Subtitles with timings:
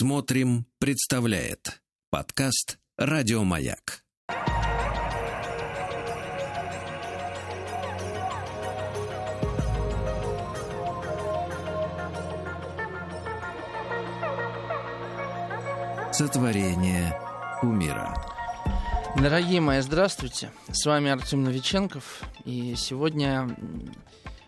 [0.00, 4.02] Смотрим, представляет подкаст Радиомаяк.
[16.12, 17.20] Сотворение
[17.62, 18.14] умира.
[19.18, 20.50] Дорогие мои, здравствуйте.
[20.70, 22.22] С вами Артем Новиченков.
[22.46, 23.54] И сегодня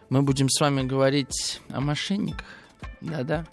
[0.09, 2.47] мы будем с вами говорить о мошенниках.
[3.03, 3.45] Да-да.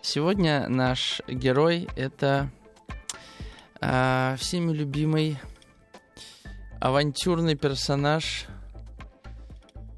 [0.00, 2.50] Сегодня наш герой это
[3.80, 5.38] э, всеми любимый
[6.80, 8.46] авантюрный персонаж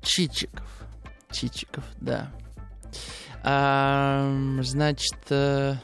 [0.03, 0.69] Чичиков.
[1.31, 2.31] Чичиков, да.
[3.43, 5.77] А, значит, э,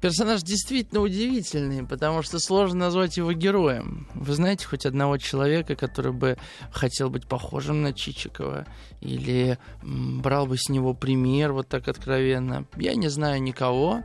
[0.00, 4.08] персонаж действительно удивительный, потому что сложно назвать его героем.
[4.14, 6.36] Вы знаете хоть одного человека, который бы
[6.70, 8.66] хотел быть похожим на Чичикова
[9.00, 12.66] или брал бы с него пример вот так откровенно?
[12.76, 14.02] Я не знаю никого.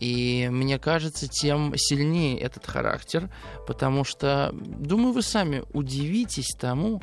[0.00, 3.30] И мне кажется, тем сильнее этот характер,
[3.66, 7.00] потому что, думаю, вы сами удивитесь тому,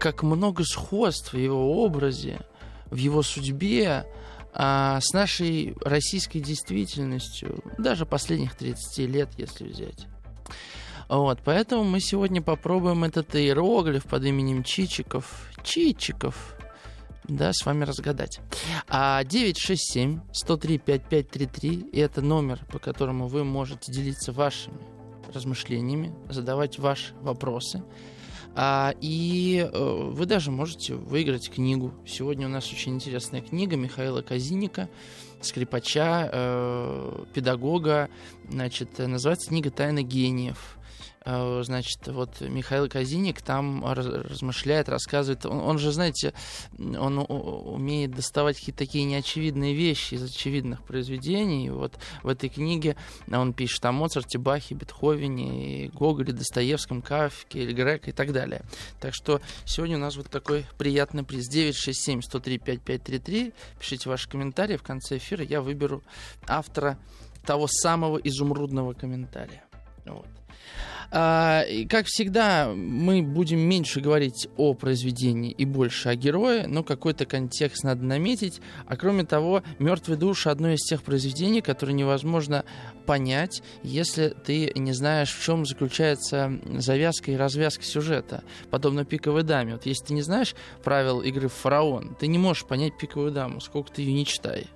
[0.00, 2.40] как много сходств в его образе,
[2.90, 4.06] в его судьбе,
[4.56, 10.06] а с нашей российской действительностью, даже последних 30 лет, если взять.
[11.08, 16.56] Вот, поэтому мы сегодня попробуем этот иероглиф под именем Чичиков, Чичиков,
[17.24, 18.40] да, с вами разгадать.
[18.88, 24.78] А 967-103-5533– это номер, по которому вы можете делиться вашими
[25.34, 27.82] размышлениями, задавать ваши вопросы.
[28.56, 31.92] А, и э, вы даже можете выиграть книгу.
[32.06, 34.88] Сегодня у нас очень интересная книга Михаила Казиника,
[35.40, 38.08] скрипача, э, педагога.
[38.48, 40.78] Значит, называется книга «Тайна гениев».
[41.24, 45.46] Э, значит, вот Михаил Казиник там размышляет, рассказывает.
[45.46, 46.34] Он, он же, знаете,
[46.78, 51.70] он умеет доставать какие-то такие неочевидные вещи из очевидных произведений.
[51.70, 52.96] Вот в этой книге
[53.30, 58.62] он пишет о Моцарте, Бахе, Бетховене, Гоголе, Достоевском, Кафке, Эль и так далее.
[59.00, 61.48] Так что сегодня у нас вот такой приятный приз.
[61.48, 63.52] 967 103 5533.
[63.78, 64.76] Пишите ваши комментарии.
[64.76, 66.02] В конце эфира я выберу
[66.46, 66.98] автора
[67.44, 69.63] того самого изумрудного комментария.
[70.06, 70.26] Вот.
[71.16, 76.82] А, и, как всегда, мы будем меньше говорить о произведении и больше о герое, но
[76.82, 78.60] какой-то контекст надо наметить.
[78.86, 82.64] А кроме того, «Мертвые души»— одно из тех произведений, которые невозможно
[83.06, 89.74] понять, если ты не знаешь, в чем заключается завязка и развязка сюжета, подобно «Пиковой даме».
[89.74, 93.92] Вот если ты не знаешь правил игры «Фараон», ты не можешь понять «Пиковую даму», сколько
[93.92, 94.66] ты ее не читай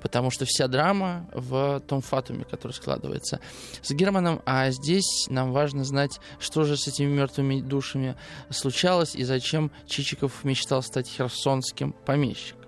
[0.00, 3.40] потому что вся драма в том фатуме, который складывается
[3.82, 8.16] с Германом, а здесь нам важно знать, что же с этими мертвыми душами
[8.50, 12.64] случалось и зачем Чичиков мечтал стать херсонским помещиком.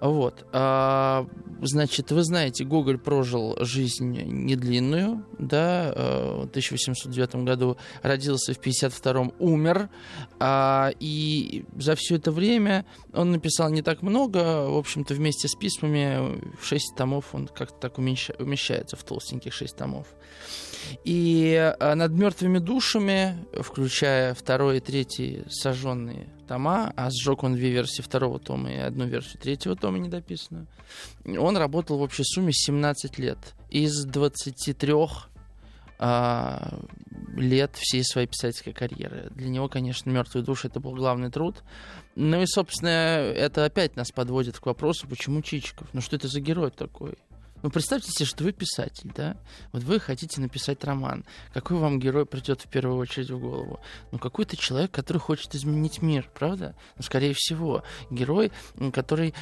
[0.00, 0.46] Вот.
[0.52, 1.26] А,
[1.60, 9.32] значит, вы знаете, Гоголь прожил жизнь недлинную, да, э, в 1809 году родился, в 52
[9.38, 9.88] умер,
[10.38, 15.54] а, и за все это время он написал не так много, в общем-то, вместе с
[15.54, 20.06] письмами, 6 томов он как-то так умещается в толстеньких 6 томов.
[21.04, 27.70] И э, над мертвыми душами, включая второй и третий сожженные тома, а сжег он две
[27.70, 30.66] версии второго тома и одну версию третьего тома недописанную,
[31.24, 33.38] он работал в общей сумме 17 лет.
[33.70, 34.94] Из 23
[36.00, 36.78] а,
[37.36, 39.30] лет всей своей писательской карьеры.
[39.34, 41.56] Для него, конечно, «Мертвые души»— это был главный труд.
[42.14, 45.88] Ну и, собственно, это опять нас подводит к вопросу, почему Чичиков?
[45.92, 47.16] Ну что это за герой такой?
[47.62, 49.36] Ну, представьте себе, что вы писатель, да?
[49.72, 51.24] Вот вы хотите написать роман.
[51.52, 53.80] Какой вам герой придет в первую очередь в голову?
[54.12, 56.76] Ну, какой-то человек, который хочет изменить мир, правда?
[56.96, 58.52] Ну, скорее всего, герой,
[58.92, 59.34] который,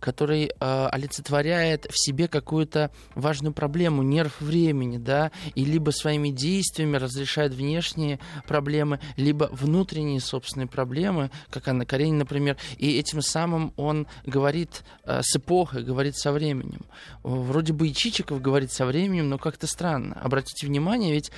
[0.00, 5.30] который э, олицетворяет в себе какую-то важную проблему, нерв времени, да?
[5.54, 8.18] И либо своими действиями разрешает внешние
[8.48, 12.56] проблемы, либо внутренние собственные проблемы, как Анна Каренина, например.
[12.78, 16.86] И этим самым он говорит э, с эпохой, говорит со временем
[17.26, 20.14] вроде бы и Чичиков говорит со временем, но как-то странно.
[20.20, 21.30] Обратите внимание, ведь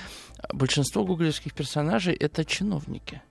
[0.53, 3.21] большинство гуглевских персонажей это чиновники.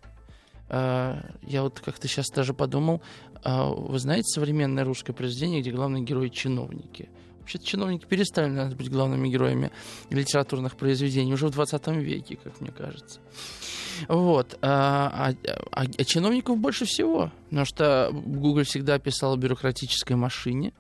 [0.68, 3.00] А, я вот как-то сейчас даже подумал,
[3.44, 7.08] а, вы знаете современное русское произведение, где главные герои чиновники?
[7.40, 9.70] Вообще-то чиновники перестали наверное, быть главными героями
[10.10, 13.20] литературных произведений уже в 20 веке, как мне кажется.
[14.06, 14.58] Вот.
[14.62, 20.72] А, а, а, а чиновников больше всего, потому что Google всегда писал о бюрократической машине,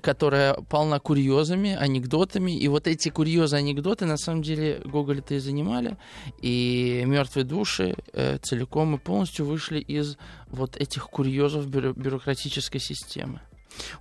[0.00, 2.56] которая полна курьезами, анекдотами.
[2.56, 5.96] И вот эти курьезы, анекдоты, на самом деле, Гоголь-то и занимали.
[6.40, 10.16] И «Мертвые души» э, целиком и полностью вышли из
[10.48, 13.40] вот этих курьезов бюро- бюрократической системы.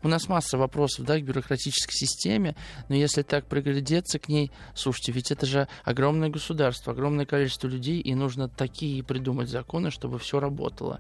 [0.01, 2.55] У нас масса вопросов да, к бюрократической системе,
[2.89, 7.99] но если так приглядеться к ней, слушайте, ведь это же огромное государство, огромное количество людей,
[7.99, 10.99] и нужно такие придумать законы, чтобы все работало.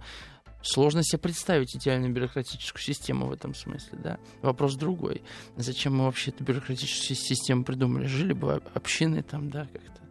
[0.63, 4.17] Сложно себе представить идеальную бюрократическую систему в этом смысле, да.
[4.41, 5.21] Вопрос другой.
[5.57, 8.05] Зачем мы вообще эту бюрократическую систему придумали?
[8.05, 10.01] Жили бы общины там, да, как-то.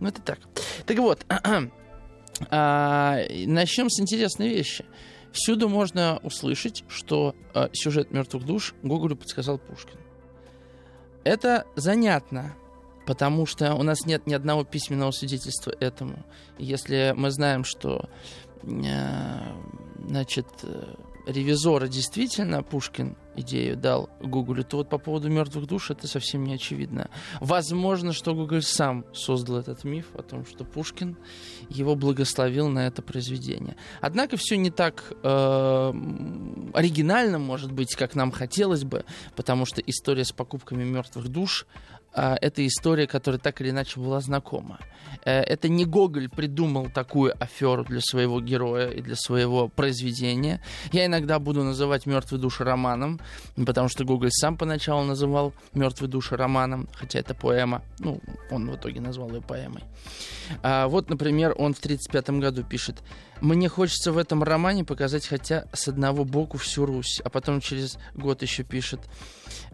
[0.00, 0.40] Ну, это так.
[0.84, 1.24] Так вот,
[2.50, 4.84] а, начнем с интересной вещи.
[5.32, 9.98] Всюду можно услышать, что а, сюжет мертвых душ Гоголю подсказал Пушкин.
[11.24, 12.54] Это занятно,
[13.06, 16.26] потому что у нас нет ни одного письменного свидетельства этому.
[16.58, 18.10] Если мы знаем, что
[18.62, 19.56] а,
[20.06, 20.94] значит, э,
[21.26, 26.54] ревизора действительно Пушкин идею дал Гуглю, то вот по поводу мертвых душ это совсем не
[26.54, 27.10] очевидно.
[27.40, 31.16] Возможно, что Гугль сам создал этот миф о том, что Пушкин
[31.68, 33.76] его благословил на это произведение.
[34.00, 35.92] Однако все не так э,
[36.74, 39.04] оригинально, может быть, как нам хотелось бы,
[39.34, 41.66] потому что история с покупками мертвых душ
[42.14, 44.78] это история, которая так или иначе была знакома.
[45.24, 50.60] Э, это не Гоголь придумал такую аферу для своего героя и для своего произведения.
[50.92, 53.20] Я иногда буду называть «Мертвые души» романом,
[53.56, 57.82] потому что Гоголь сам поначалу называл «Мертвые души» романом, хотя это поэма.
[57.98, 58.20] Ну,
[58.50, 59.82] он в итоге назвал ее поэмой.
[60.62, 63.02] А вот, например, он в 1935 году пишет
[63.40, 67.20] «Мне хочется в этом романе показать хотя с одного боку всю Русь».
[67.24, 69.00] А потом через год еще пишет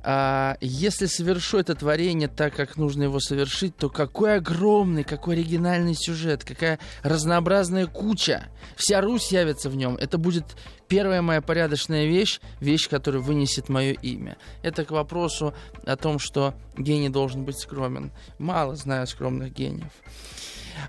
[0.02, 5.94] а, если совершу это творение так, как нужно его совершить, то какой огромный, какой оригинальный
[5.94, 8.48] сюжет, какая разнообразная куча.
[8.76, 9.96] Вся Русь явится в нем.
[9.96, 10.44] Это будет
[10.88, 14.36] первая моя порядочная вещь, вещь, которая вынесет мое имя.
[14.62, 15.54] Это к вопросу
[15.84, 18.10] о том, что гений должен быть скромен.
[18.38, 19.92] Мало знаю скромных гениев.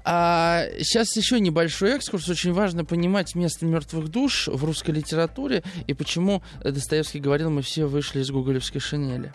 [0.03, 2.27] А сейчас еще небольшой экскурс.
[2.29, 7.85] Очень важно понимать место мертвых душ в русской литературе и почему Достоевский говорил, мы все
[7.85, 9.31] вышли из гоголевской шинели.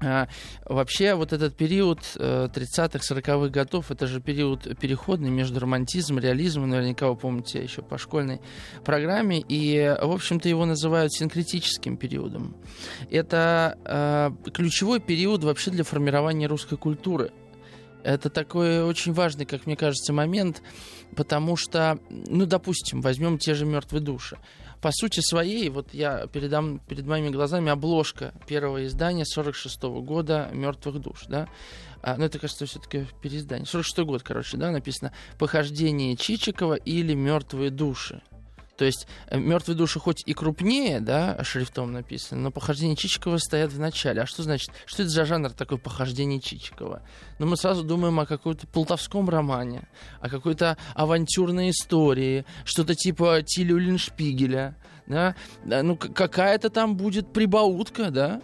[0.00, 0.28] А,
[0.64, 6.70] вообще, вот этот период э, 30-х, 40-х годов, это же период переходный между романтизмом, реализмом,
[6.70, 8.40] наверняка вы помните еще по школьной
[8.84, 12.56] программе, и, в общем-то, его называют синкретическим периодом.
[13.10, 17.32] Это э, ключевой период вообще для формирования русской культуры–
[18.04, 20.62] это такой очень важный, как мне кажется, момент,
[21.16, 24.38] потому что, ну, допустим, возьмем те же мертвые души.
[24.80, 30.50] По сути своей, вот я передам перед моими глазами обложка первого издания 46 -го года
[30.52, 31.48] «Мертвых душ», да,
[32.02, 33.64] а, ну, это, кажется, все-таки переиздание.
[33.64, 38.20] 46 год, короче, да, написано «Похождение Чичикова» или «Мертвые души».
[38.76, 43.72] То есть э, мертвые души хоть и крупнее, да, шрифтом написано, но похождения Чичикова стоят
[43.72, 44.22] в начале.
[44.22, 44.70] А что значит?
[44.86, 47.02] Что это за жанр такой похождение Чичикова?
[47.38, 49.88] Ну, мы сразу думаем о каком-то полтовском романе,
[50.20, 54.76] о какой-то авантюрной истории, что-то типа Тилю Линшпигеля,
[55.06, 55.34] да,
[55.64, 58.40] ну, какая-то там будет прибаутка, да,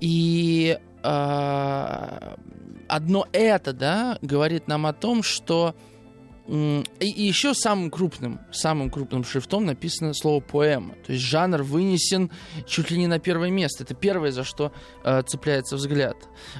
[0.00, 2.36] и э,
[2.88, 5.74] одно это, да, говорит нам о том, что
[6.52, 10.94] и, и еще самым крупным, самым крупным шрифтом написано слово поэма.
[11.06, 12.30] То есть жанр вынесен
[12.66, 13.84] чуть ли не на первое место.
[13.84, 14.72] Это первое, за что
[15.02, 16.16] э, цепляется взгляд.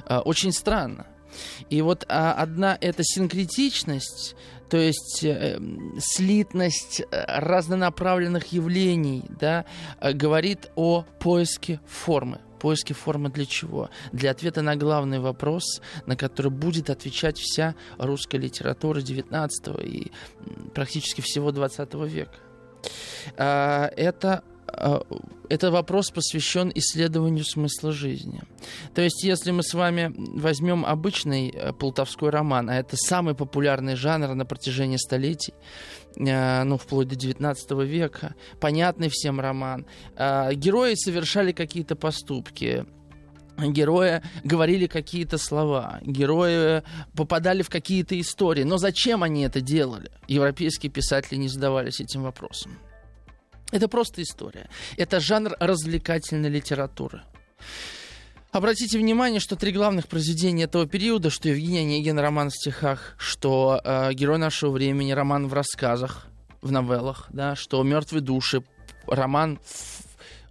[0.07, 1.05] Э, очень странно.
[1.69, 4.35] И вот а, одна эта синкретичность,
[4.69, 5.59] то есть э,
[5.99, 9.65] слитность э, разнонаправленных явлений, да,
[9.99, 13.89] э, говорит о поиске формы поиске формы для чего?
[14.13, 20.13] Для ответа на главный вопрос, на который будет отвечать вся русская литература 19 и
[20.73, 22.37] практически всего 20 века.
[23.35, 24.43] А, это
[25.49, 28.41] это вопрос посвящен исследованию смысла жизни.
[28.95, 33.95] То есть, если мы с вами возьмем обычный э, полтовской роман, а это самый популярный
[33.95, 35.53] жанр на протяжении столетий,
[36.17, 42.85] э, ну, вплоть до 19 века, понятный всем роман, э, герои совершали какие-то поступки,
[43.57, 46.81] герои говорили какие-то слова, герои
[47.15, 48.63] попадали в какие-то истории.
[48.63, 50.09] Но зачем они это делали?
[50.27, 52.79] Европейские писатели не задавались этим вопросом.
[53.73, 54.69] Это просто история.
[54.97, 57.23] Это жанр развлекательной литературы.
[58.51, 63.81] Обратите внимание, что три главных произведения этого периода, что Евгений Онегин, роман в стихах, что
[63.83, 66.27] э, Герой нашего времени, роман в рассказах,
[66.61, 68.63] в новеллах, да, что Мертвые души,
[69.07, 69.59] роман,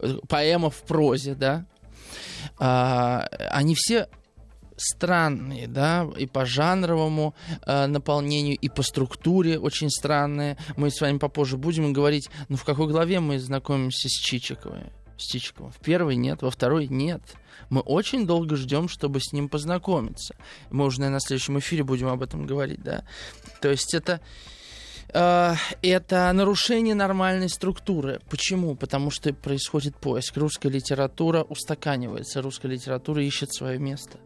[0.01, 1.65] в, поэма в прозе, да,
[2.59, 4.09] э, они все
[4.83, 7.35] странные, да, и по жанровому
[7.65, 10.57] э, наполнению, и по структуре очень странные.
[10.77, 14.93] Мы с вами попозже будем говорить, ну в какой главе мы знакомимся с Чичиковой?
[15.17, 15.73] С Чичиковым.
[15.73, 17.23] В первой нет, во второй нет.
[17.71, 20.35] Мы очень долго ждем, чтобы с ним познакомиться.
[20.71, 23.05] Мы уже, наверное, на следующем эфире будем об этом говорить, да.
[23.61, 24.21] То есть это
[25.13, 28.21] Э, это нарушение нормальной структуры.
[28.31, 28.75] Почему?
[28.75, 30.37] Потому что происходит поиск.
[30.37, 34.19] Русская литература устаканивается, русская литература ищет свое место.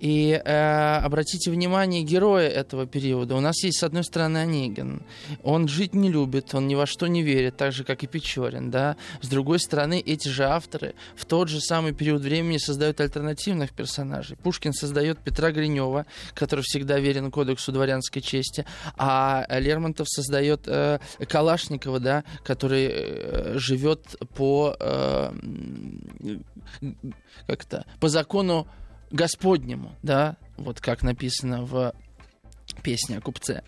[0.00, 3.34] И э, обратите внимание, герои этого периода.
[3.34, 5.02] У нас есть, с одной стороны, Онегин.
[5.42, 8.70] Он жить не любит, он ни во что не верит, так же, как и Печорин.
[8.70, 8.96] Да?
[9.20, 14.36] С другой стороны, эти же авторы в тот же самый период времени создают альтернативных персонажей.
[14.36, 18.64] Пушкин создает Петра Гринева, который всегда верен кодексу дворянской чести,
[18.96, 20.98] а Лермонтов создает э,
[21.28, 25.32] Калашникова, да, который э, живет по э,
[27.46, 28.66] как-то по закону
[29.14, 31.94] Господнему, да, вот как написано в
[32.82, 33.62] песня о купце.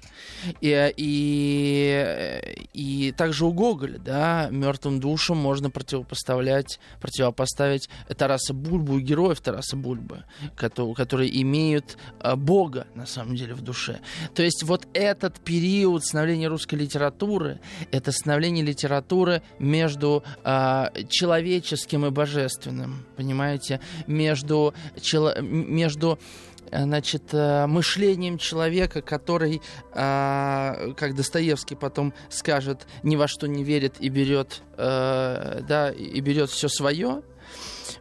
[0.61, 9.03] И, и, и также у Гоголя, да, мертвым душам можно противопоставлять, противопоставить Тараса Бульбу и
[9.03, 14.01] героев Тараса Бульбы, которые, которые имеют а, Бога, на самом деле, в душе.
[14.35, 17.61] То есть вот этот период становления русской литературы,
[17.91, 26.19] это становление литературы между а, человеческим и божественным, понимаете, между, чело, между
[26.56, 29.61] Э, значит, э, мышлением человека, который,
[29.93, 36.51] э, как Достоевский потом скажет, ни во что не верит и берет, да, и берет
[36.51, 37.23] все свое,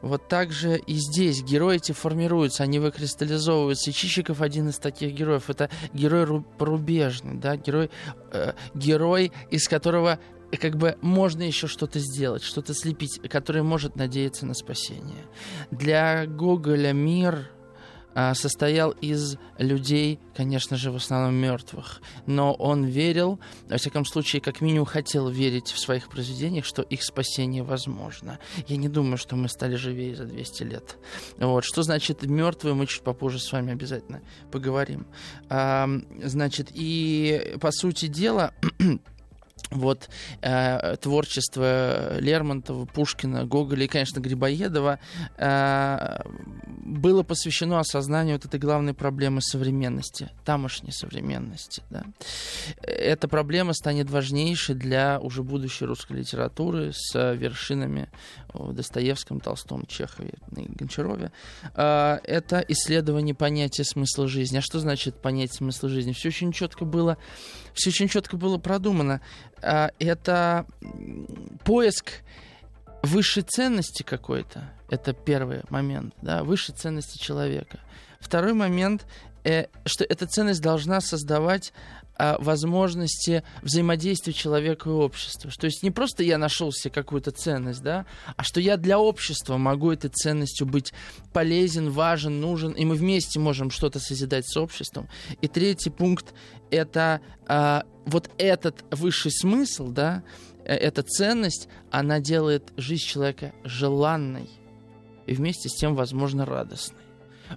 [0.01, 3.89] вот так же и здесь герои эти формируются, они выкристаллизовываются.
[3.89, 5.49] И Чичиков один из таких героев.
[5.49, 7.89] Это герой порубежный, да, герой,
[8.31, 10.19] э, герой, из которого
[10.59, 15.25] как бы можно еще что-то сделать, что-то слепить, который может надеяться на спасение.
[15.71, 17.49] Для Гоголя мир
[18.33, 22.01] состоял из людей, конечно же, в основном мертвых.
[22.25, 27.03] Но он верил, во всяком случае, как минимум хотел верить в своих произведениях, что их
[27.03, 28.39] спасение возможно.
[28.67, 30.97] Я не думаю, что мы стали живее за 200 лет.
[31.37, 31.63] Вот.
[31.65, 35.07] Что значит мертвые, мы чуть попозже с вами обязательно поговорим.
[35.49, 35.89] А,
[36.23, 38.53] значит, и по сути дела...
[39.71, 40.09] вот
[40.41, 44.99] э, творчество Лермонтова, Пушкина, Гоголя и, конечно, Грибоедова
[45.37, 46.19] э,
[46.85, 51.83] было посвящено осознанию вот этой главной проблемы современности, тамошней современности.
[51.89, 52.03] Да.
[52.81, 58.09] Эта проблема станет важнейшей для уже будущей русской литературы с вершинами
[58.53, 61.31] в Достоевском, Толстом, Чехове и Гончарове.
[61.75, 64.57] Э, это исследование понятия смысла жизни.
[64.57, 66.13] А что значит понятие смысла жизни?
[66.13, 67.17] Все очень четко было,
[67.75, 69.21] все очень четко было продумано.
[69.61, 70.65] А, это
[71.63, 72.23] поиск
[73.03, 74.71] высшей ценности какой-то.
[74.89, 77.79] Это первый момент, да, высшей ценности человека.
[78.19, 79.05] Второй момент,
[79.45, 81.71] э, что эта ценность должна создавать
[82.17, 85.51] э, возможности взаимодействия человека и общества.
[85.51, 89.57] То есть не просто я нашел себе какую-то ценность, да, а что я для общества
[89.57, 90.93] могу этой ценностью быть
[91.31, 95.07] полезен, важен, нужен, и мы вместе можем что-то созидать с обществом.
[95.41, 96.33] И третий пункт
[96.71, 100.23] это э, вот этот высший смысл, да,
[100.63, 104.49] э, эта ценность, она делает жизнь человека желанной
[105.27, 107.01] и вместе с тем, возможно, радостной.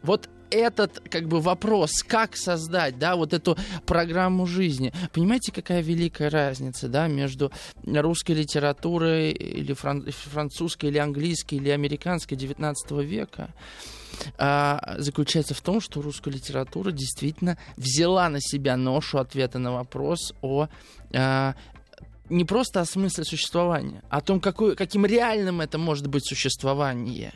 [0.03, 4.93] Вот этот как бы вопрос, как создать, да, вот эту программу жизни.
[5.13, 7.53] Понимаете, какая великая разница, да, между
[7.85, 13.51] русской литературой или фран- французской, или английской, или американской 19 века?
[14.37, 20.35] а, заключается в том, что русская литература действительно взяла на себя ношу ответа на вопрос
[20.43, 20.69] о
[21.15, 21.55] а,
[22.29, 27.33] не просто о смысле существования, а о том, какой, каким реальным это может быть существование,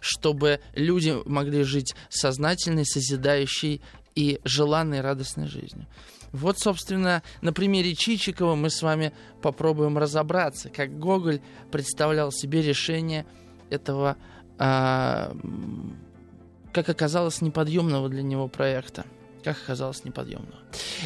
[0.00, 3.80] чтобы люди могли жить сознательной, созидающей
[4.14, 5.86] и желанной, радостной жизнью.
[6.32, 11.40] Вот, собственно, на примере Чичикова мы с вами попробуем разобраться, как Гоголь
[11.72, 13.26] представлял себе решение
[13.68, 14.16] этого
[14.58, 15.34] а,
[16.72, 19.04] как оказалось, неподъемного для него проекта.
[19.42, 20.58] Как оказалось, неподъемного.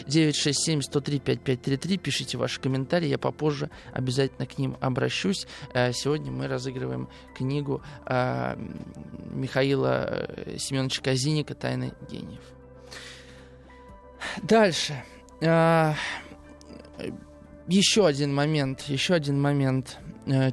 [0.06, 1.98] 967-103-5533.
[1.98, 5.46] Пишите ваши комментарии, я попозже обязательно к ним обращусь.
[5.72, 8.56] Э, сегодня мы разыгрываем книгу э,
[9.30, 12.42] Михаила э, Семеновича Казиника «Тайны гениев».
[14.42, 15.04] Дальше.
[17.68, 19.98] Еще один момент, еще один момент.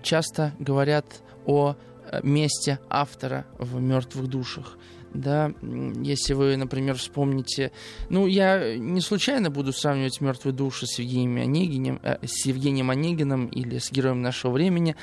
[0.03, 1.05] Часто говорят
[1.45, 1.75] о
[2.21, 4.77] месте автора в мертвых душах
[5.13, 7.71] да, если вы, например, вспомните,
[8.09, 13.47] ну, я не случайно буду сравнивать «Мертвые души» с Евгением Онегиным, э, с Евгением Онегиным
[13.47, 14.95] или с героем нашего времени,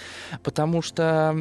[0.43, 1.37] потому что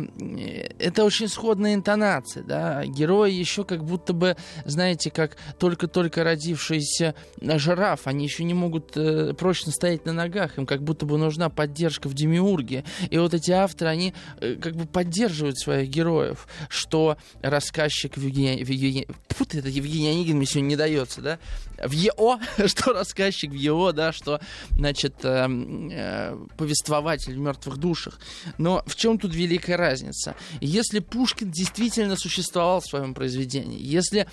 [0.80, 8.08] это очень сходная интонация, да, герои еще как будто бы, знаете, как только-только родившийся жираф,
[8.08, 12.08] они еще не могут э, прочно стоять на ногах, им как будто бы нужна поддержка
[12.10, 18.18] в демиурге, и вот эти авторы, они э, как бы поддерживают своих героев, что рассказчик
[18.18, 18.26] в
[18.58, 19.08] Евгении...
[19.30, 21.40] В это Евгений Онегин мне сегодня не дается, да?
[21.84, 24.40] В ЕО, что рассказчик в ЕО, да, что,
[24.72, 28.20] значит, э, э, повествователь в мертвых душах.
[28.58, 30.36] Но в чем тут великая разница?
[30.62, 34.28] Если Пушкин действительно существовал в своем произведении, если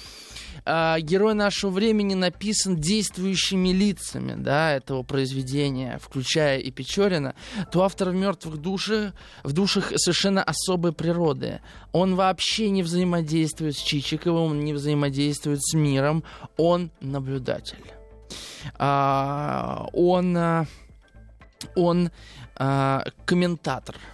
[0.64, 7.34] э, герой нашего времени написан действующими лицами да, этого произведения, включая и Печорина,
[7.70, 11.60] то автор в мертвых душах, в душах совершенно особой природы.
[11.92, 16.24] Он вообще не взаимодействует с Чичиковым, он не взаимодействует с миром,
[16.56, 17.84] он наблюдатель.
[18.78, 20.66] А, он, а,
[21.74, 22.10] он
[22.56, 23.96] а, комментатор–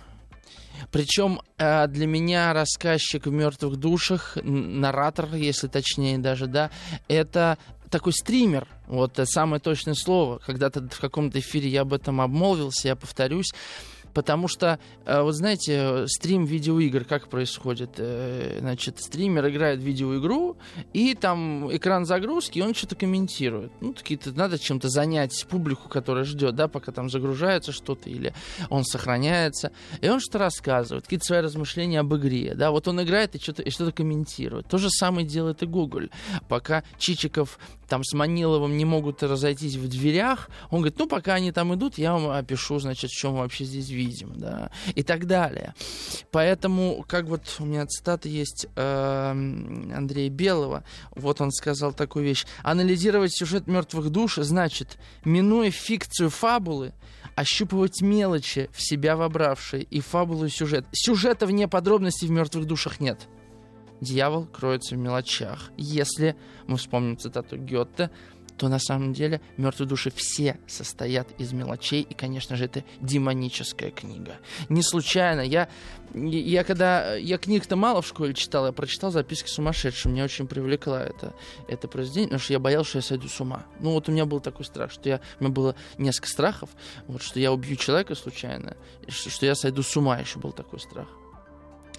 [0.90, 6.70] причем э, для меня рассказчик в мертвых душах, наратор, если точнее даже, да,
[7.08, 7.58] это
[7.90, 10.38] такой стример, вот самое точное слово.
[10.38, 13.52] Когда-то в каком-то эфире я об этом обмолвился, я повторюсь.
[14.14, 17.90] Потому что, э, вот знаете, стрим видеоигр как происходит?
[17.98, 20.56] Э, значит, стример играет в видеоигру,
[20.92, 23.72] и там экран загрузки, и он что-то комментирует.
[23.80, 28.34] Ну, какие-то надо чем-то занять публику, которая ждет, да, пока там загружается что-то, или
[28.68, 29.72] он сохраняется.
[30.00, 32.70] И он что-то рассказывает, какие-то свои размышления об игре, да.
[32.70, 34.66] Вот он играет и что-то, и что-то комментирует.
[34.66, 36.08] То же самое делает и Google.
[36.48, 41.50] Пока Чичиков там с Маниловым не могут разойтись в дверях, он говорит, ну, пока они
[41.52, 45.74] там идут, я вам опишу, значит, в чем вообще здесь видим, да, и так далее.
[46.30, 52.46] Поэтому, как вот у меня цитата есть э, Андрея Белого, вот он сказал такую вещь.
[52.62, 56.92] Анализировать сюжет мертвых душ значит, минуя фикцию фабулы,
[57.34, 60.86] ощупывать мелочи в себя вобравшие и фабулу и сюжет.
[60.92, 63.28] Сюжета вне подробностей в мертвых душах нет.
[64.00, 65.70] Дьявол кроется в мелочах.
[65.76, 66.34] Если
[66.66, 68.10] мы вспомним цитату Гетте,
[68.60, 73.90] то на самом деле мертвые души все состоят из мелочей, и, конечно же, это демоническая
[73.90, 74.36] книга.
[74.68, 75.70] Не случайно, я,
[76.12, 80.96] я когда, я книг-то мало в школе читал, я прочитал записки сумасшедшего, меня очень привлекло
[80.96, 81.32] это,
[81.68, 83.64] это произведение, потому что я боялся, что я сойду с ума.
[83.80, 86.68] Ну вот у меня был такой страх, что я, у меня было несколько страхов,
[87.06, 88.76] вот, что я убью человека случайно,
[89.08, 91.08] что, я сойду с ума, еще был такой страх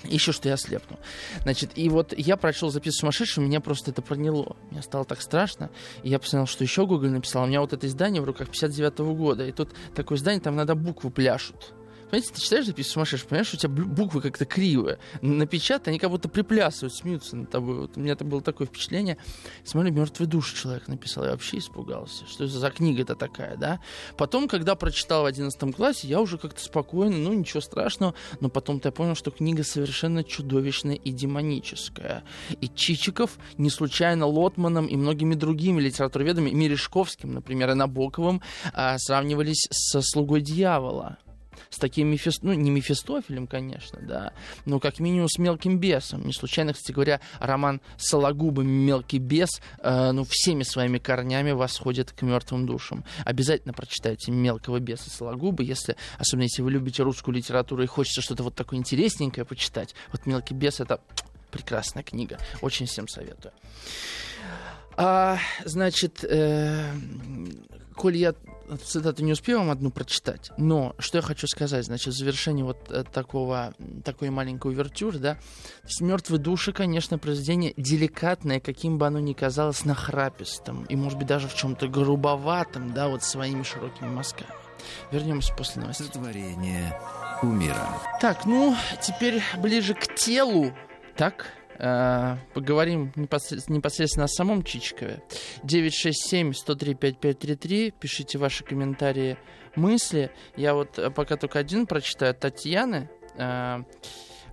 [0.03, 0.97] еще что я слепну.
[1.43, 4.55] Значит, и вот я прочел запись сумасшедшего, меня просто это проняло.
[4.71, 5.69] Мне стало так страшно.
[6.03, 7.43] И я посмотрел, что еще Google написал.
[7.43, 9.45] У меня вот это издание в руках 59 -го года.
[9.45, 11.73] И тут такое издание, там надо буквы пляшут.
[12.11, 14.99] Понимаете, ты читаешь запись сумасшедший, понимаешь, у тебя буквы как-то кривые.
[15.21, 17.79] Напечатаны, они как будто приплясывают, смеются над тобой.
[17.79, 19.17] Вот у меня это было такое впечатление.
[19.63, 21.23] Смотри, мертвый душ человек написал.
[21.23, 22.27] Я вообще испугался.
[22.27, 23.79] Что это за книга-то такая, да?
[24.17, 28.13] Потом, когда прочитал в 11 классе, я уже как-то спокойно, ну, ничего страшного.
[28.41, 32.25] Но потом-то я понял, что книга совершенно чудовищная и демоническая.
[32.59, 38.41] И Чичиков не случайно Лотманом и многими другими литературоведами, Мережковским, например, и Набоковым,
[38.73, 41.17] а, сравнивались со «Слугой дьявола»
[41.69, 42.41] с таким Мефис...
[42.41, 44.33] ну, не Мефистофелем, конечно, да,
[44.65, 46.25] но как минимум с мелким бесом.
[46.25, 52.21] Не случайно, кстати говоря, роман Сологуба «Мелкий бес» э, ну, всеми своими корнями восходит к
[52.21, 53.03] мертвым душам.
[53.25, 58.43] Обязательно прочитайте «Мелкого беса» Сологуба, если, особенно если вы любите русскую литературу и хочется что-то
[58.43, 59.95] вот такое интересненькое почитать.
[60.11, 61.01] Вот «Мелкий бес»— это
[61.51, 62.39] прекрасная книга.
[62.61, 63.53] Очень всем советую.
[64.97, 66.91] А, значит, э,
[68.01, 68.33] коль я
[68.83, 72.89] цитату не успею вам одну прочитать, но что я хочу сказать, значит, в завершении вот
[72.89, 75.37] э, такого, такой маленькой увертюры, да,
[75.99, 81.47] «Мертвые души», конечно, произведение деликатное, каким бы оно ни казалось нахрапистым, и, может быть, даже
[81.47, 84.49] в чем-то грубоватым, да, вот своими широкими мазками.
[85.11, 86.07] Вернемся после новостей.
[86.07, 86.99] Творение
[87.39, 87.87] кумира.
[88.19, 90.73] Так, ну, теперь ближе к телу,
[91.15, 91.45] так,
[92.53, 95.23] поговорим непосредственно, о самом Чичикове.
[95.63, 97.93] 967-103-5533.
[97.99, 99.37] Пишите ваши комментарии,
[99.75, 100.29] мысли.
[100.55, 102.35] Я вот э, пока только один прочитаю.
[102.35, 103.09] Татьяны.
[103.35, 103.79] Э,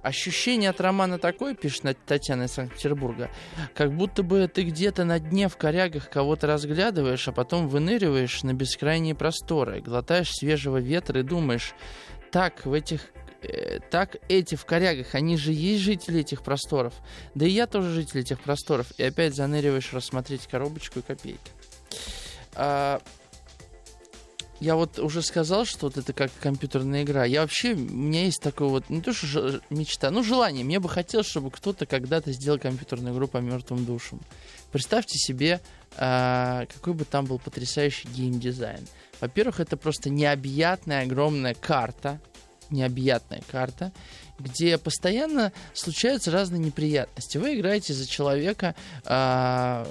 [0.01, 3.33] Ощущение от романа такое, пишет Татьяна из Санкт-Петербурга,
[3.75, 8.55] как будто бы ты где-то на дне в корягах кого-то разглядываешь, а потом выныриваешь на
[8.55, 11.75] бескрайние просторы, глотаешь свежего ветра и думаешь,
[12.31, 13.18] так, в этих Э,
[13.91, 16.95] так эти в корягах, они же есть жители этих просторов.
[17.35, 18.87] Да и я тоже житель этих просторов.
[18.99, 21.53] И опять заныриваешь рассмотреть коробочку и копейки.
[22.55, 23.01] А,
[24.61, 27.25] я вот уже сказал, что вот это как компьютерная игра.
[27.25, 30.65] Я вообще, у меня есть такое вот, не то что мечта, ну желание.
[30.65, 34.21] Мне бы хотелось, чтобы кто-то когда-то сделал компьютерную игру по мертвым душам.
[34.73, 35.61] Представьте себе,
[35.97, 38.85] а, какой бы там был потрясающий геймдизайн.
[39.21, 42.21] Во-первых, это просто необъятная огромная карта,
[42.71, 43.93] необъятная карта,
[44.39, 47.39] где постоянно случаются разные неприятности.
[47.39, 48.75] Вы играете за человека
[49.05, 49.87] а,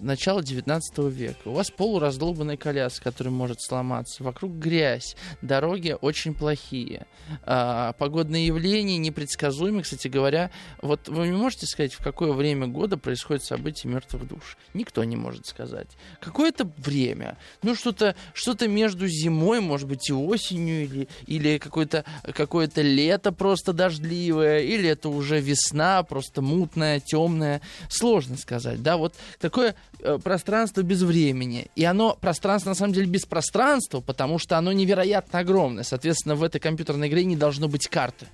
[0.00, 1.48] начала 19 века.
[1.48, 4.22] У вас полураздолбанная коляска, которая может сломаться.
[4.24, 5.16] Вокруг грязь.
[5.42, 7.06] Дороги очень плохие.
[7.42, 9.82] А, погодные явления непредсказуемы.
[9.82, 10.50] Кстати говоря,
[10.82, 14.56] вот вы не можете сказать, в какое время года происходит событие мертвых душ?
[14.72, 15.88] Никто не может сказать.
[16.20, 17.38] Какое-то время.
[17.62, 22.04] Ну, что-то что между зимой, может быть, и осенью, или, или какое-то
[22.34, 27.60] какое лето просто дождливая, или это уже весна, просто мутная, темная.
[27.88, 31.66] Сложно сказать, да, вот такое э, пространство без времени.
[31.76, 35.84] И оно, пространство на самом деле без пространства, потому что оно невероятно огромное.
[35.84, 38.26] Соответственно, в этой компьютерной игре не должно быть карты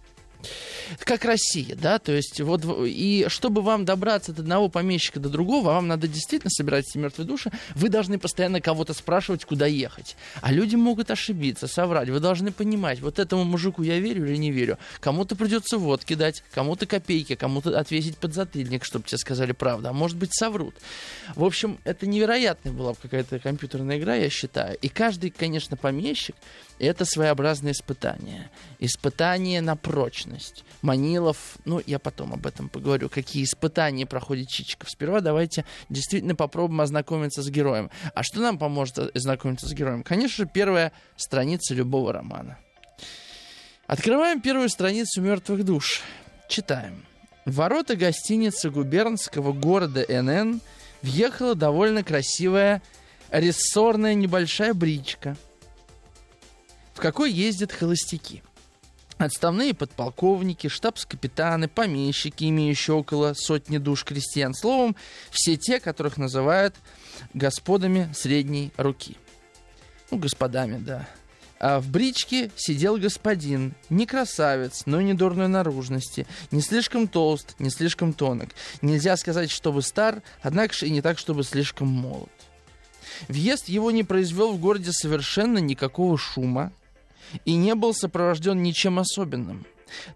[0.98, 5.66] как Россия, да, то есть вот, и чтобы вам добраться от одного помещика до другого,
[5.66, 10.16] вам надо действительно собирать эти мертвые души, вы должны постоянно кого-то спрашивать, куда ехать.
[10.40, 14.50] А люди могут ошибиться, соврать, вы должны понимать, вот этому мужику я верю или не
[14.50, 14.78] верю.
[15.00, 20.16] Кому-то придется водки дать, кому-то копейки, кому-то отвесить подзатыльник, чтобы тебе сказали правду, а может
[20.16, 20.74] быть соврут.
[21.34, 24.76] В общем, это невероятная была какая-то компьютерная игра, я считаю.
[24.78, 26.34] И каждый, конечно, помещик,
[26.78, 28.50] это своеобразное испытание.
[28.78, 30.64] Испытание на прочность.
[30.82, 34.90] Манилов, ну, я потом об этом поговорю, какие испытания проходит Чичиков.
[34.90, 37.90] Сперва давайте действительно попробуем ознакомиться с героем.
[38.14, 40.02] А что нам поможет ознакомиться с героем?
[40.02, 42.58] Конечно же, первая страница любого романа.
[43.86, 46.02] Открываем первую страницу «Мертвых душ».
[46.48, 47.04] Читаем.
[47.44, 50.60] Ворота гостиницы губернского города НН
[51.02, 52.82] въехала довольно красивая
[53.30, 55.36] рессорная небольшая бричка,
[56.94, 58.42] в какой ездят холостяки–
[59.20, 64.54] Отставные подполковники, штабс-капитаны, помещики, имеющие около сотни душ крестьян.
[64.54, 64.96] Словом,
[65.30, 66.74] все те, которых называют
[67.34, 69.18] господами средней руки.
[70.10, 71.06] Ну, господами, да.
[71.58, 77.68] А в бричке сидел господин, не красавец, но не дурной наружности, не слишком толст, не
[77.68, 78.48] слишком тонок.
[78.80, 82.30] Нельзя сказать, чтобы стар, однако же и не так, чтобы слишком молод.
[83.28, 86.72] Въезд его не произвел в городе совершенно никакого шума,
[87.44, 89.66] и не был сопровожден ничем особенным.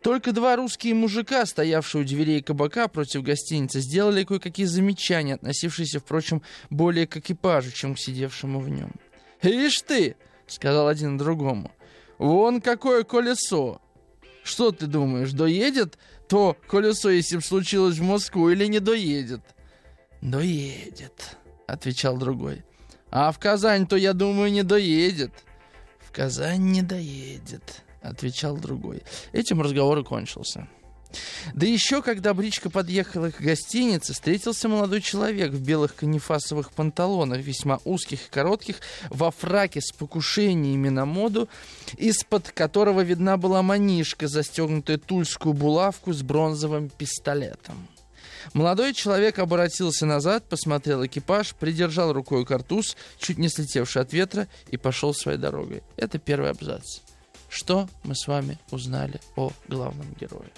[0.02, 6.42] Только два русские мужика, стоявшие у дверей кабака против гостиницы, сделали кое-какие замечания, относившиеся, впрочем,
[6.70, 8.92] более к экипажу, чем к сидевшему в нем.
[9.42, 11.72] «Ишь ты!»— сказал один другому.
[12.18, 13.80] «Вон какое колесо!
[14.42, 15.98] Что ты думаешь, доедет
[16.28, 19.40] то колесо, если бы случилось в Москву, или не доедет?»
[20.22, 22.64] «Доедет»,— отвечал другой.
[23.10, 25.32] «А в Казань, то, я думаю, не доедет».
[26.14, 29.02] Казань не доедет»,— отвечал другой.
[29.32, 30.68] Этим разговор и кончился.
[31.54, 37.78] Да еще, когда бричка подъехала к гостинице, встретился молодой человек в белых канифасовых панталонах, весьма
[37.84, 38.76] узких и коротких,
[39.10, 41.48] во фраке с покушениями на моду,
[41.96, 47.88] из-под которого видна была манишка, застегнутая тульскую булавку с бронзовым пистолетом.
[48.52, 54.76] Молодой человек обратился назад, посмотрел экипаж, придержал рукой картуз, чуть не слетевший от ветра, и
[54.76, 55.82] пошел своей дорогой.
[55.96, 57.00] Это первый абзац.
[57.48, 60.50] Что мы с вами узнали о главном герое?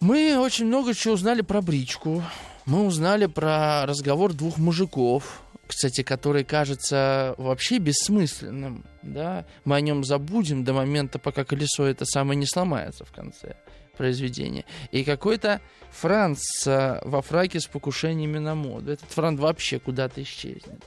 [0.00, 2.22] Мы очень много чего узнали про бричку.
[2.66, 8.84] Мы узнали про разговор двух мужиков, кстати, который кажется вообще бессмысленным.
[9.02, 9.46] Да?
[9.64, 13.56] Мы о нем забудем до момента, пока колесо это самое не сломается в конце
[13.98, 14.64] произведения.
[14.92, 18.92] И какой-то Франц во фраке с покушениями на моду.
[18.92, 20.84] Этот Франц вообще куда-то исчезнет.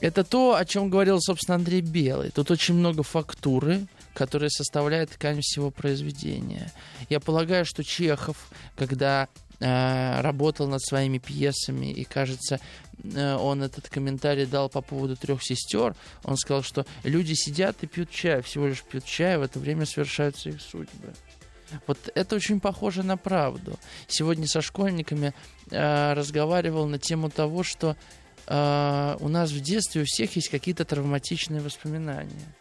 [0.00, 2.30] Это то, о чем говорил, собственно, Андрей Белый.
[2.30, 6.70] Тут очень много фактуры, которые составляют ткань всего произведения.
[7.08, 12.60] Я полагаю, что Чехов, когда э, работал над своими пьесами, и, кажется,
[13.02, 15.94] э, он этот комментарий дал по поводу трех сестер.
[16.24, 19.58] Он сказал, что люди сидят и пьют чай, всего лишь пьют чай, а в это
[19.58, 21.14] время совершаются их судьбы.
[21.86, 23.78] Вот это очень похоже на правду.
[24.06, 25.34] Сегодня со школьниками
[25.70, 27.96] э, разговаривал на тему того, что
[28.46, 32.54] э, у нас в детстве у всех есть какие-то травматичные воспоминания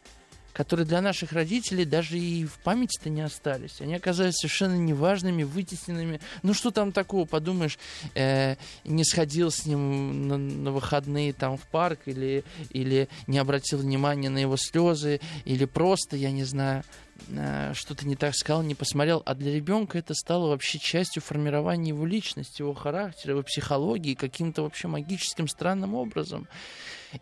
[0.55, 3.81] которые для наших родителей даже и в памяти-то не остались.
[3.81, 6.21] Они оказались совершенно неважными, вытесненными.
[6.43, 7.77] Ну что там такого, подумаешь,
[8.15, 13.79] э, не сходил с ним на, на выходные там в парк или, или не обратил
[13.79, 16.83] внимания на его слезы, или просто, я не знаю,
[17.27, 19.23] э, что-то не так сказал, не посмотрел.
[19.25, 24.63] А для ребенка это стало вообще частью формирования его личности, его характера, его психологии каким-то
[24.63, 26.47] вообще магическим странным образом.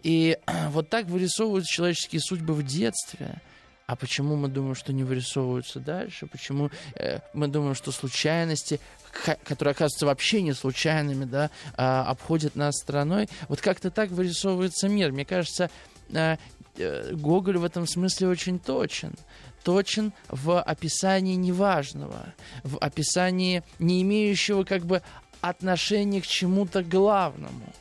[0.01, 0.37] И
[0.69, 3.41] вот так вырисовываются человеческие судьбы в детстве.
[3.85, 6.25] А почему мы думаем, что не вырисовываются дальше?
[6.27, 8.79] Почему э, мы думаем, что случайности,
[9.43, 13.27] которые оказываются вообще не случайными, да, э, обходят нас стороной?
[13.49, 15.11] Вот как-то так вырисовывается мир.
[15.11, 15.69] Мне кажется,
[16.09, 16.37] э,
[16.77, 19.15] э, Гоголь в этом смысле очень точен.
[19.63, 25.01] точен в описании неважного, в описании не имеющего как бы
[25.41, 27.73] отношения к чему-то главному.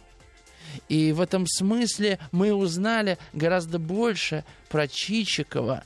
[0.88, 5.84] И в этом смысле мы узнали гораздо больше про Чичикова,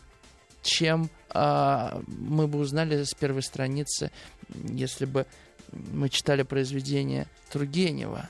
[0.62, 4.10] чем э, мы бы узнали с первой страницы,
[4.48, 5.26] если бы
[5.72, 8.28] мы читали произведение Тургенева.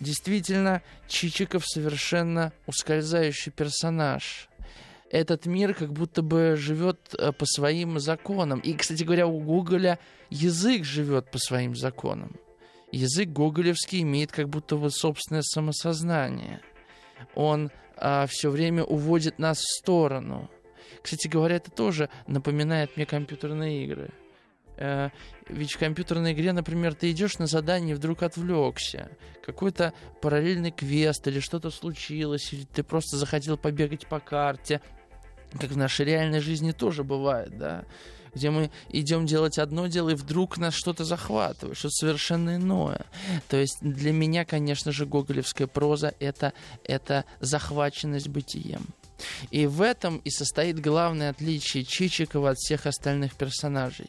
[0.00, 4.48] Действительно, Чичиков совершенно ускользающий персонаж.
[5.10, 8.60] Этот мир как будто бы живет э, по своим законам.
[8.60, 9.98] И, кстати говоря, у Гоголя
[10.30, 12.36] язык живет по своим законам.
[12.90, 16.60] Язык гоголевский имеет как будто бы собственное самосознание.
[17.34, 20.50] Он а, все время уводит нас в сторону.
[21.02, 24.10] Кстати говоря, это тоже напоминает мне компьютерные игры.
[24.76, 25.10] Э,
[25.48, 29.10] ведь в компьютерной игре, например, ты идешь на задание и вдруг отвлекся.
[29.44, 34.80] Какой-то параллельный квест или что-то случилось, или ты просто захотел побегать по карте.
[35.60, 37.84] Как в нашей реальной жизни тоже бывает, да
[38.34, 43.06] где мы идем делать одно дело, и вдруг нас что-то захватывает, что-то совершенно иное.
[43.48, 46.52] То есть для меня, конечно же, гоголевская проза это,
[46.84, 48.86] это захваченность бытием.
[49.50, 54.08] И в этом и состоит главное отличие Чичикова от всех остальных персонажей.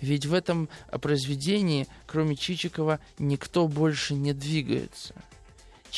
[0.00, 0.68] Ведь в этом
[1.00, 5.14] произведении, кроме Чичикова, никто больше не двигается.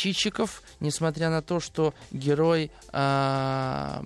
[0.01, 4.03] Чичиков, несмотря на то, что герой, э,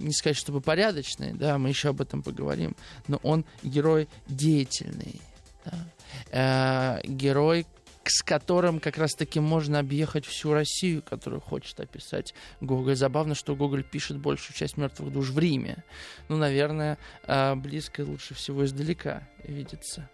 [0.00, 2.74] не сказать, чтобы порядочный, да, мы еще об этом поговорим,
[3.06, 5.20] но он герой деятельный,
[5.64, 5.86] да,
[6.32, 7.64] э, герой,
[8.04, 12.96] с которым как раз-таки можно объехать всю Россию, которую хочет описать Гоголь.
[12.96, 15.84] Забавно, что Гоголь пишет большую часть мертвых душ в Риме.
[16.28, 20.10] Ну, наверное, а, близко лучше всего издалека видится.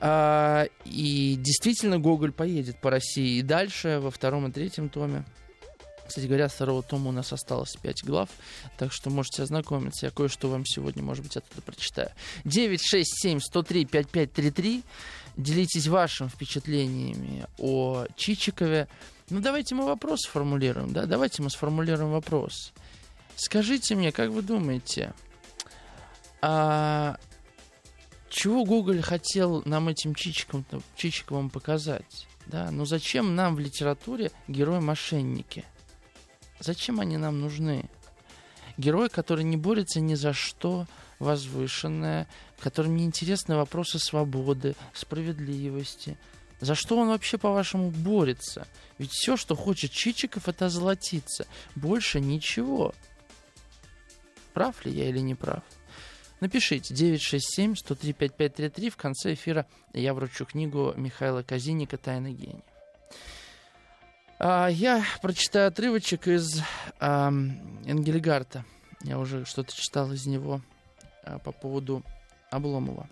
[0.00, 5.24] А, и действительно Гоголь поедет по России и дальше, во втором и третьем томе.
[6.06, 8.28] Кстати говоря, второго тома у нас осталось 5 глав,
[8.76, 10.06] так что можете ознакомиться.
[10.06, 12.10] Я кое-что вам сегодня, может быть, оттуда прочитаю.
[12.44, 14.82] 967 103 5533
[15.36, 18.86] Делитесь вашими впечатлениями о Чичикове.
[19.30, 21.06] Ну, давайте мы вопрос сформулируем, да?
[21.06, 22.72] Давайте мы сформулируем вопрос.
[23.34, 25.12] Скажите мне, как вы думаете,
[26.40, 27.16] а
[28.34, 30.66] чего Гоголь хотел нам этим Чичиком,
[30.96, 32.26] Чичиковым показать?
[32.46, 35.64] Да, но ну, зачем нам в литературе герои-мошенники?
[36.58, 37.88] Зачем они нам нужны?
[38.76, 40.86] Герой, который не борется ни за что,
[41.20, 42.26] возвышенное,
[42.58, 46.18] которым не интересны вопросы свободы, справедливости.
[46.60, 48.66] За что он вообще, по-вашему, борется?
[48.98, 51.46] Ведь все, что хочет Чичиков, это золотиться.
[51.76, 52.94] Больше ничего.
[54.52, 55.62] Прав ли я или не прав?
[56.44, 58.90] Напишите 967-103-5533.
[58.90, 62.60] В конце эфира я вручу книгу Михаила Казиника «Тайна гения».
[64.38, 66.60] А, я прочитаю отрывочек из
[67.00, 67.30] а,
[67.86, 68.66] Энгельгарта.
[69.04, 70.60] Я уже что-то читал из него
[71.22, 72.02] а, по поводу
[72.50, 73.08] Обломова.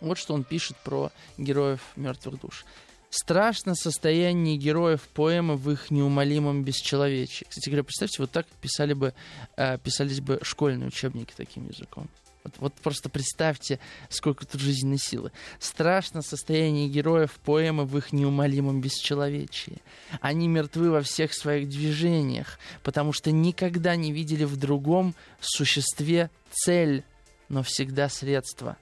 [0.00, 2.64] Вот что он пишет про героев мертвых душ.
[3.10, 7.44] Страшно состояние героев поэмы в их неумолимом бесчеловечии.
[7.48, 9.14] Кстати говоря, представьте, вот так писали бы,
[9.56, 12.08] э, писались бы школьные учебники таким языком.
[12.46, 13.78] Вот, вот просто представьте,
[14.08, 15.32] сколько тут жизненной силы.
[15.58, 19.82] Страшно состояние героев поэмы в их неумолимом бесчеловечии.
[20.20, 27.04] Они мертвы во всех своих движениях, потому что никогда не видели в другом существе цель
[27.48, 28.76] но всегда средство.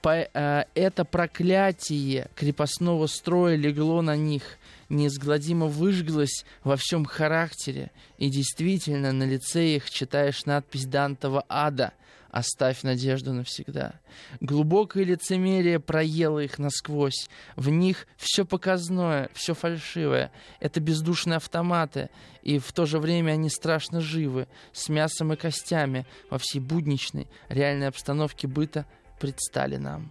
[0.00, 8.30] По, э, это проклятие крепостного строя легло на них, неизгладимо выжглось во всем характере, и
[8.30, 11.92] действительно на лице их читаешь надпись Дантова ада
[12.32, 14.00] «Оставь надежду навсегда».
[14.40, 17.28] Глубокое лицемерие проело их насквозь.
[17.54, 20.32] В них все показное, все фальшивое.
[20.58, 22.08] Это бездушные автоматы,
[22.42, 27.28] и в то же время они страшно живы, с мясом и костями, во всей будничной,
[27.48, 28.86] реальной обстановке быта
[29.20, 30.10] предстали нам.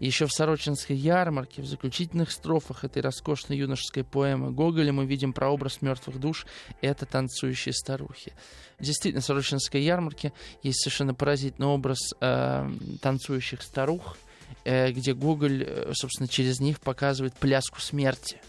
[0.00, 5.82] Еще в Сорочинской ярмарке, в заключительных строфах этой роскошной юношеской поэмы Гоголя мы видим прообраз
[5.82, 6.46] мертвых душ—
[6.80, 8.32] это танцующие старухи.
[8.78, 10.32] Действительно, в Сорочинской ярмарке
[10.62, 14.16] есть совершенно поразительный образ э, танцующих старух,
[14.64, 18.40] э, где Гоголь, э, собственно, через них показывает пляску смерти.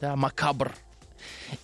[0.00, 0.74] Да, макабр.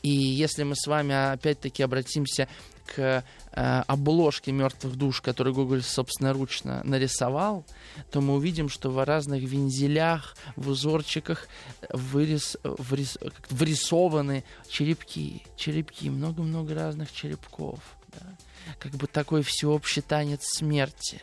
[0.03, 2.49] И если мы с вами опять-таки обратимся
[2.87, 7.65] к э, обложке мертвых душ, которую Гоголь собственноручно нарисовал,
[8.11, 11.49] то мы увидим, что в разных вензелях, в узорчиках
[11.91, 13.19] вырис, вырис,
[13.51, 15.43] вырисованы черепки.
[15.57, 17.81] Черепки, много-много разных черепков.
[18.13, 18.27] Да?
[18.79, 21.23] Как бы такой всеобщий танец смерти.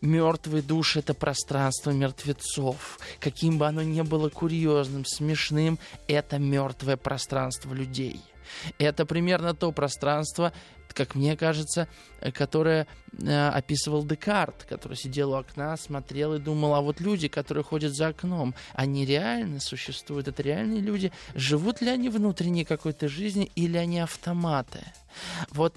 [0.00, 2.98] Мертвый душ это пространство мертвецов.
[3.20, 8.20] Каким бы оно ни было курьезным, смешным, это мертвое пространство людей.
[8.78, 10.52] Это примерно то пространство,
[10.92, 11.88] как мне кажется,
[12.20, 12.86] э, которое
[13.18, 17.94] э, описывал Декарт, который сидел у окна, смотрел и думал, а вот люди, которые ходят
[17.94, 23.76] за окном, они реально существуют, это реальные люди, живут ли они внутренней какой-то жизни или
[23.76, 24.80] они автоматы?
[25.50, 25.74] Вот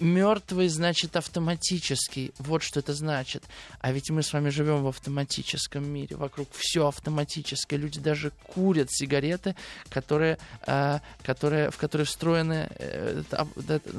[0.00, 2.32] Мертвый значит автоматический.
[2.38, 3.44] Вот что это значит.
[3.80, 6.16] А ведь мы с вами живем в автоматическом мире.
[6.16, 7.78] Вокруг все автоматическое.
[7.78, 9.56] Люди даже курят сигареты,
[9.88, 13.22] которые, э, которые, в которые встроены э,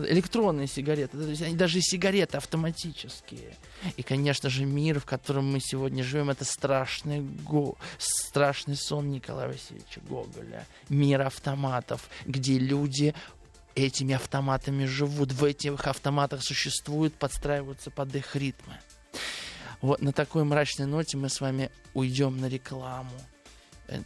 [0.09, 1.17] электронные сигареты.
[1.17, 3.57] То есть они даже сигареты автоматические.
[3.97, 7.77] И, конечно же, мир, в котором мы сегодня живем, это страшный, го...
[7.97, 10.65] страшный сон Николая Васильевича Гоголя.
[10.89, 13.13] Мир автоматов, где люди
[13.75, 18.77] этими автоматами живут, в этих автоматах существуют, подстраиваются под их ритмы.
[19.81, 23.11] Вот на такой мрачной ноте мы с вами уйдем на рекламу.
[23.87, 24.01] Э,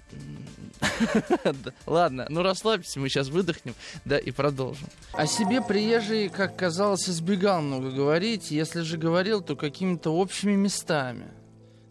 [1.86, 4.88] ладно, ну расслабься, мы сейчас выдохнем, да, и продолжим.
[5.14, 8.52] О себе приезжий, как казалось, избегал много говорить.
[8.52, 11.28] Если же говорил, то какими-то общими местами–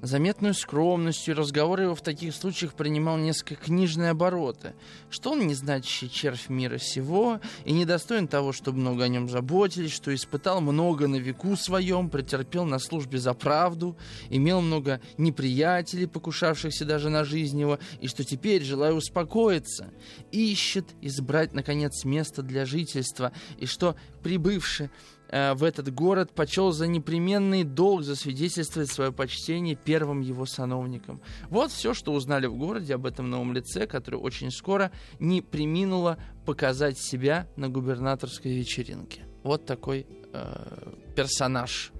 [0.02, 4.74] заметную скромностью, разговоры его в таких случаях принимал несколько книжные обороты,
[5.10, 9.92] что он не значащий червь мира сего и недостоин того, чтобы много о нем заботились,
[9.92, 13.96] что испытал много на веку своем, претерпел на службе за правду,
[14.28, 19.90] имел много неприятелей, покушавшихся даже на жизнь его, и что теперь, желая успокоиться,
[20.32, 24.90] ищет избрать, наконец, место для жительства, и что, прибывший
[25.21, 31.22] Э, в этот город почел за непременный долг засвидетельствовать свое почтение первым его сановникам.
[31.48, 36.18] Вот все, что узнали в городе об этом новом лице, который очень скоро не приминуло
[36.44, 39.22] показать себя на губернаторской вечеринке.
[39.42, 41.92] Вот такой э, персонаж.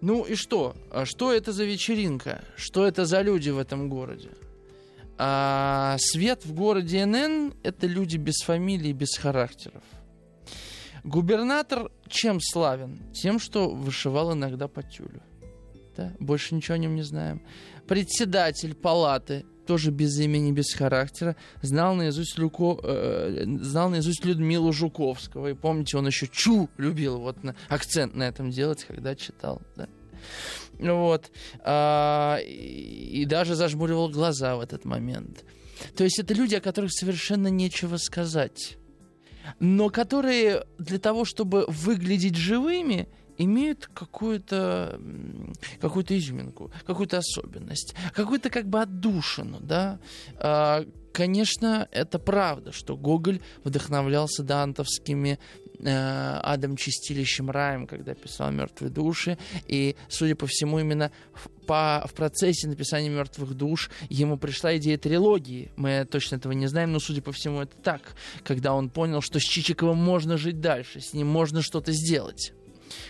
[0.00, 0.74] Ну и что?
[0.90, 2.42] А что это за вечеринка?
[2.56, 4.30] Что это за люди в этом городе?
[5.18, 9.82] А свет в городе НН— это люди без фамилий, без характеров.
[11.06, 12.98] Губернатор чем славен?
[13.12, 15.22] Тем, что вышивал иногда по тюлю.
[15.96, 16.12] Да?
[16.18, 17.42] Больше ничего о нем не знаем.
[17.86, 25.50] Председатель палаты тоже без имени, без характера, знал наизусть, Люко, э, знал наизусть Людмилу Жуковского.
[25.50, 29.62] И помните, он еще чу любил вот на, акцент на этом делать, когда читал.
[29.76, 29.88] Да?
[30.80, 31.30] Вот.
[31.60, 35.44] А, и, и даже зажмуривал глаза в этот момент.
[35.96, 38.76] То есть это люди, о которых совершенно нечего сказать
[39.60, 45.00] но которые для того, чтобы выглядеть живыми, имеют какую-то
[45.80, 49.98] какую изюминку, какую-то особенность, какую-то как бы отдушину, да.
[50.38, 55.38] А, конечно, это правда, что Гоголь вдохновлялся дантовскими
[55.80, 62.04] э, Адам Чистилищем Раем, когда писал «Мертвые души», и, судя по всему, именно в, по,
[62.06, 65.72] в процессе написания «Мертвых душ» ему пришла идея трилогии.
[65.76, 69.38] Мы точно этого не знаем, но, судя по всему, это так, когда он понял, что
[69.38, 72.52] с Чичиковым можно жить дальше, с ним можно что-то сделать.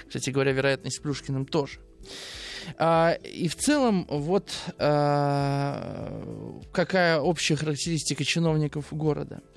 [0.07, 1.81] Кстати говоря, вероятно, с Плюшкиным тоже.
[2.79, 9.41] А, и в целом, вот а, какая общая характеристика чиновников города–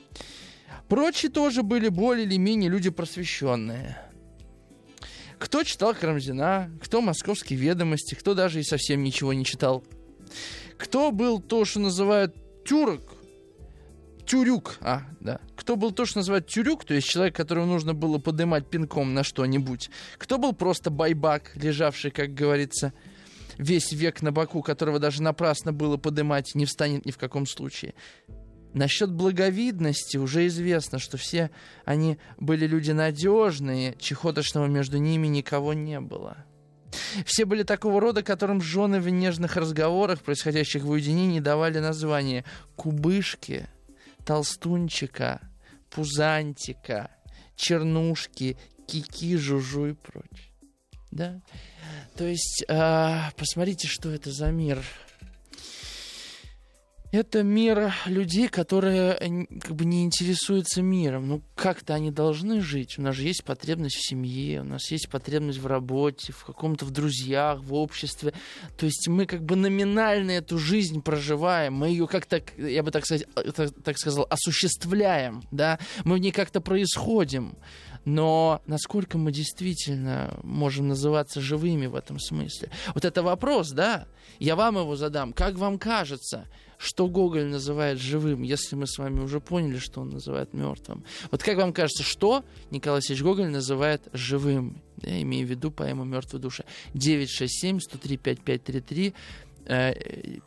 [0.89, 3.97] Прочие тоже были более или менее люди просвещенные.
[5.37, 9.83] Кто читал Карамзина, кто московские ведомости, кто даже и совсем ничего не читал.
[10.77, 13.01] Кто был то, что называют тюрок,
[14.25, 15.39] тюрюк, а, да.
[15.55, 19.23] Кто был то, что называют тюрюк, то есть человек, которого нужно было поднимать пинком на
[19.23, 19.89] что-нибудь.
[20.17, 22.93] Кто был просто байбак, лежавший, как говорится,
[23.57, 27.93] весь век на боку, которого даже напрасно было поднимать, не встанет ни в каком случае.
[28.73, 31.49] Насчет благовидности уже известно, что все
[31.85, 36.45] они были люди надежные, чехотошного между ними никого не было.
[37.25, 43.67] Все были такого рода, которым жены в нежных разговорах, происходящих в уединении, давали название кубышки,
[44.25, 45.41] толстунчика,
[45.89, 47.11] пузантика,
[47.55, 50.53] чернушки, кики, жужу и прочее.
[51.11, 51.41] Да?
[52.15, 54.83] То есть, э, посмотрите, что это за мир–
[57.11, 61.27] это мир людей, которые как бы не интересуются миром.
[61.27, 62.99] Ну, как-то они должны жить.
[62.99, 66.85] У нас же есть потребность в семье, у нас есть потребность в работе, в каком-то
[66.85, 68.33] в друзьях, в обществе.
[68.77, 73.05] То есть мы как бы номинально эту жизнь проживаем, мы ее как-то, я бы так
[73.05, 77.57] сказать, так, так сказал, осуществляем, да, мы в ней как-то происходим.
[78.05, 82.69] Но насколько мы действительно можем называться живыми в этом смысле?
[82.93, 84.07] Вот это вопрос, да?
[84.39, 85.33] Я вам его задам.
[85.33, 86.47] Как вам кажется,
[86.79, 91.03] что Гоголь называет живым, если мы с вами уже поняли, что он называет мертвым?
[91.29, 94.81] Вот как вам кажется, что Николай Васильевич Гоголь называет живым?
[95.01, 96.63] Я имею в виду поэму «Мертвые души».
[96.93, 99.13] 967-103-5533
[99.69, 99.93] Э,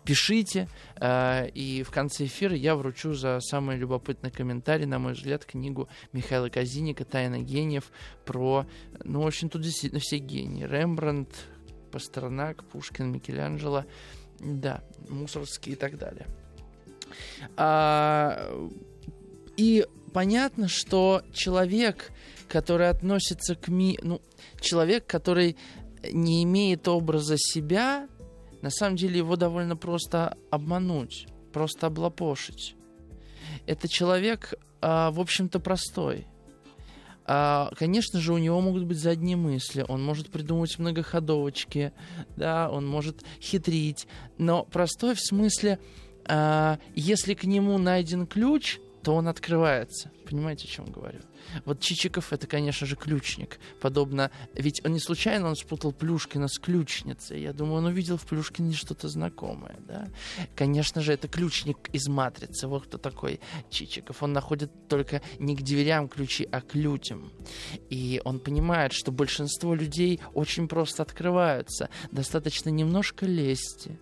[0.04, 0.68] пишите,
[1.00, 5.88] э, и в конце эфира я вручу за самый любопытный комментарий, на мой взгляд, книгу
[6.12, 7.92] Михаила Казиника «Тайна гениев»
[8.24, 8.66] про,
[9.04, 10.64] ну, в общем, тут действительно все гении.
[10.64, 11.46] Рембрандт,
[11.92, 13.84] Пастернак, Пушкин, Микеланджело,
[14.40, 16.26] да, Мусорский и так далее.
[17.56, 18.50] А,
[19.56, 22.10] и понятно, что человек,
[22.48, 23.98] который относится к ми...
[24.02, 24.20] ну,
[24.60, 25.56] человек, который
[26.10, 28.08] не имеет образа себя,
[28.62, 32.74] на самом деле его довольно просто обмануть, просто облапошить.
[33.66, 36.26] Это человек, а, в общем-то, простой.
[37.34, 41.94] А, конечно же, у него могут быть задние мысли, он может придумывать многоходовочки,
[42.36, 44.06] да, он может хитрить,
[44.36, 45.78] но простой в смысле,
[46.26, 50.10] а, если к нему найден ключ, то он открывается.
[50.28, 51.20] Понимаете, о чем говорю?
[51.64, 53.58] Вот Чичиков это, конечно же, ключник.
[53.80, 57.42] Подобно, ведь он не случайно он спутал Плюшкина с ключницей.
[57.42, 60.08] Я думаю, он увидел в Плюшкине что-то знакомое, да?
[60.54, 62.68] Конечно же, это ключник из матрицы.
[62.68, 63.40] Вот кто такой
[63.70, 64.22] Чичиков.
[64.22, 67.32] Он находит только не к дверям ключи, а к людям.
[67.90, 71.88] И он понимает, что большинство людей очень просто открываются.
[72.12, 73.98] Достаточно немножко лести,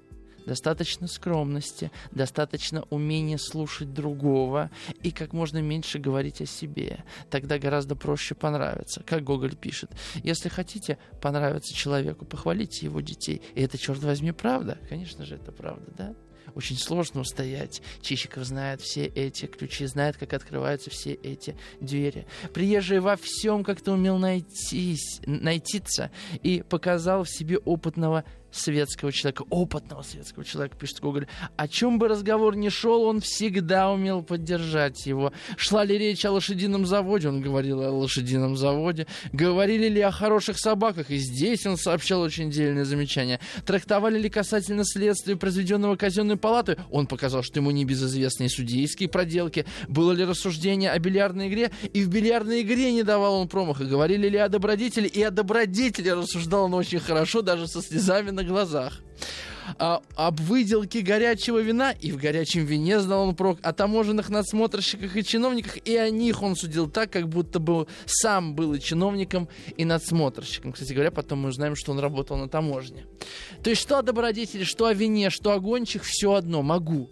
[0.47, 4.71] достаточно скромности, достаточно умения слушать другого
[5.03, 7.05] и как можно меньше говорить о себе.
[7.31, 9.03] Тогда гораздо проще понравиться.
[9.05, 9.91] Как Гоголь пишет,
[10.23, 13.43] если хотите понравиться человеку, похвалите его детей.
[13.55, 14.79] И это, черт возьми, правда?
[14.89, 16.15] Конечно же, это правда, да?
[16.55, 17.83] очень сложно устоять.
[18.01, 22.27] Чищиков знает все эти ключи, знает, как открываются все эти двери.
[22.53, 26.11] Приезжий во всем как-то умел найтись, найтиться
[26.43, 31.27] и показал в себе опытного светского человека, опытного светского человека, пишет Гоголь.
[31.57, 35.33] О чем бы разговор ни шел, он всегда умел поддержать его.
[35.57, 39.07] Шла ли речь о лошадином заводе, он говорил о лошадином заводе.
[39.33, 43.41] Говорили ли о хороших собаках, и здесь он сообщал очень дельное замечание.
[43.65, 49.65] Трактовали ли касательно следствия, произведенного казенной палатой, он показал, что ему не безызвестные судейские проделки.
[49.89, 53.85] Было ли рассуждение о бильярдной игре, и в бильярдной игре не давал он промаха.
[53.85, 58.40] Говорили ли о добродетели, и о добродетели рассуждал он очень хорошо, даже со слезами на
[58.45, 59.01] глазах.
[59.79, 65.17] А, об выделке горячего вина, и в горячем вине знал он прок, о таможенных надсмотрщиках
[65.17, 69.49] и чиновниках, и о них он судил так, как будто бы сам был и чиновником,
[69.77, 70.73] и надсмотрщиком.
[70.73, 73.07] Кстати говоря, потом мы узнаем, что он работал на таможне.
[73.63, 77.11] То есть что о добродетели, что о вине, что о гончих, все одно, могу.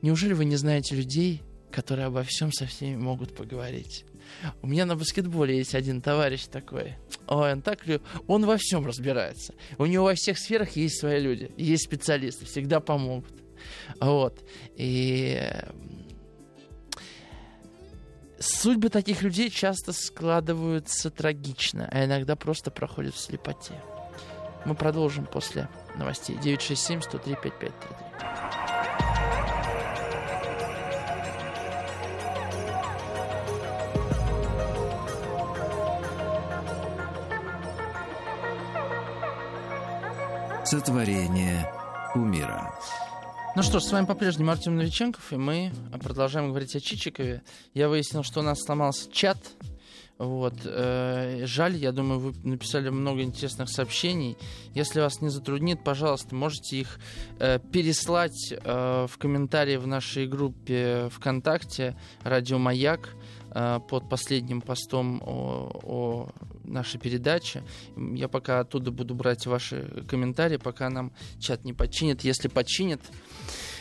[0.00, 4.04] Неужели вы не знаете людей, которые обо всем со всеми могут поговорить?
[4.62, 6.94] У меня на баскетболе есть один товарищ такой.
[7.26, 7.80] Так
[8.26, 9.54] он во всем разбирается.
[9.78, 13.32] У него во всех сферах есть свои люди, есть специалисты, всегда помогут.
[14.00, 14.44] Вот.
[14.76, 15.40] И
[18.38, 23.74] судьбы таких людей часто складываются трагично, а иногда просто проходят в слепоте.
[24.64, 26.36] Мы продолжим после новостей.
[26.36, 28.61] 967 103 5533.
[40.72, 41.70] Сотворение
[42.14, 42.74] умира.
[43.54, 45.70] Ну что ж, с вами по-прежнему Артем Новиченков, и мы
[46.02, 47.42] продолжаем говорить о Чичикове.
[47.74, 49.36] Я выяснил, что у нас сломался чат.
[50.16, 50.54] Вот.
[50.64, 54.38] Э, жаль, я думаю, вы написали много интересных сообщений.
[54.72, 56.98] Если вас не затруднит, пожалуйста, можете их
[57.38, 63.14] э, переслать э, в комментарии в нашей группе ВКонтакте «Радио Маяк»
[63.52, 66.28] под последним постом о, о
[66.64, 67.62] нашей передачи.
[67.96, 72.22] Я пока оттуда буду брать ваши комментарии, пока нам чат не починит.
[72.22, 73.00] Если починит,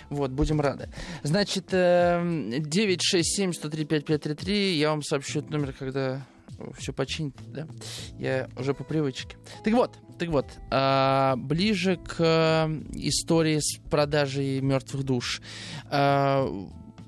[0.09, 0.89] вот, будем рады.
[1.23, 6.25] Значит, 967-103-5533, эм, я вам сообщу этот номер, когда
[6.77, 7.67] все починит, да?
[8.19, 9.37] Я уже по привычке.
[9.63, 15.41] Так вот, так вот, а, ближе к истории с продажей мертвых душ.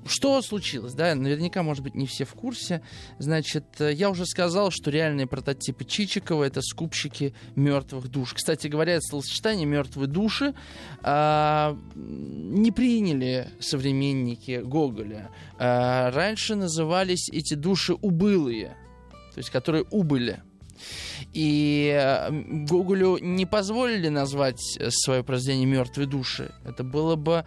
[0.06, 2.82] Что случилось, да, наверняка, может быть, не все в курсе.
[3.18, 8.34] Значит, э, я уже сказал, что реальные прототипы Чичикова— это скупщики мертвых душ.
[8.34, 10.54] Кстати говоря, это словосочетание «мертвые души»
[11.02, 15.30] а, не приняли современники Гоголя.
[15.58, 18.76] А, раньше назывались эти души «убылые»,
[19.34, 20.42] то есть которые убыли.
[21.32, 26.52] И э, Гоголю не позволили назвать свое произведение «Мертвые души».
[26.64, 27.44] Это было бы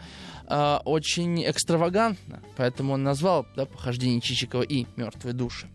[0.47, 5.67] э, очень экстравагантно, поэтому он назвал да, «Похождение Чичикова» и «Мертвые души».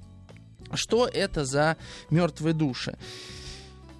[0.75, 1.77] Что это за
[2.11, 2.97] мертвые души?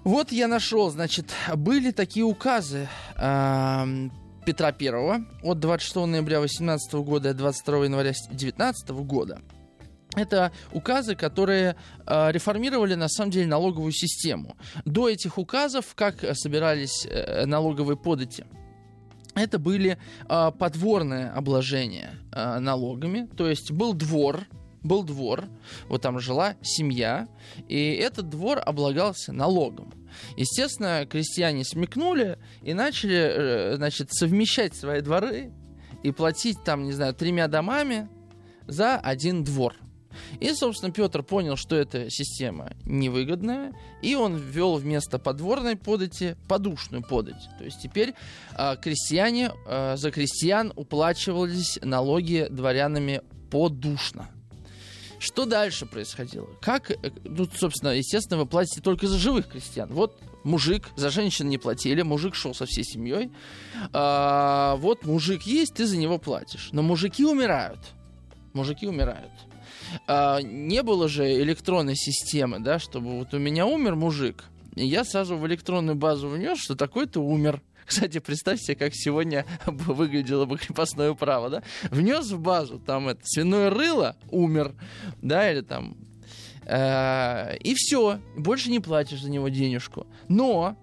[0.03, 4.09] Вот я нашел, значит, были такие указы э,
[4.45, 9.41] Петра I от 26 ноября 18 года и 22 января 19 года.
[10.15, 14.55] Это указы, которые э, реформировали на самом деле налоговую систему.
[14.85, 18.45] До этих указов, как собирались э, налоговые подати,
[19.35, 19.97] это были
[20.29, 24.41] э, подворные обложения э, налогами, то есть был двор,
[24.81, 25.45] был двор,
[25.87, 27.27] вот там жила семья,
[27.67, 29.93] и этот двор облагался налогом.
[30.37, 35.51] Естественно, крестьяне смекнули и начали, э, значит, совмещать свои дворы
[36.03, 38.09] и платить там, не знаю, тремя домами
[38.67, 39.75] за один двор.
[40.39, 47.03] И, собственно, Петр понял, что эта система невыгодная, и он ввел вместо подворной подати подушную
[47.03, 47.49] подать.
[47.57, 48.13] То есть теперь
[48.57, 54.29] э, крестьяне, э, за крестьян уплачивались налоги дворянами подушно.
[55.23, 56.49] Что дальше происходило?
[56.59, 56.91] Как,
[57.23, 59.87] ну, собственно, естественно, вы платите только за живых крестьян.
[59.89, 63.31] Вот мужик, за женщин не платили, мужик шел со всей семьей.
[63.93, 66.69] А, вот мужик есть, ты за него платишь.
[66.73, 67.79] Но мужики умирают.
[68.51, 69.31] Мужики умирают.
[70.07, 75.03] А, не было же электронной системы, да, чтобы вот у меня умер мужик, и я
[75.03, 77.61] сразу в электронную базу внес, что такой-то умер.
[77.85, 81.63] Кстати, представьте, как сегодня выглядело бы крепостное право, да?
[81.91, 84.73] Внес в базу, там это, свиное рыло, умер,
[85.21, 85.97] да, или там...
[86.65, 90.07] Э, и все, больше не платишь за него денежку.
[90.29, 90.77] Но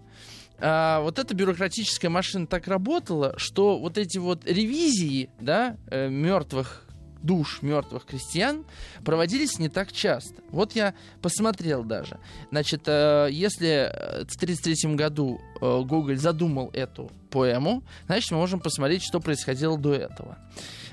[0.62, 6.86] а, вот эта бюрократическая машина так работала, что вот эти вот ревизии, да, э, мертвых
[7.22, 8.64] душ мертвых крестьян
[9.04, 10.42] проводились не так часто.
[10.50, 12.18] Вот я посмотрел даже.
[12.50, 13.90] Значит, э, если
[14.28, 19.94] в 1933 году э, Гоголь задумал эту поэму, значит, мы можем посмотреть, что происходило до
[19.94, 20.38] этого.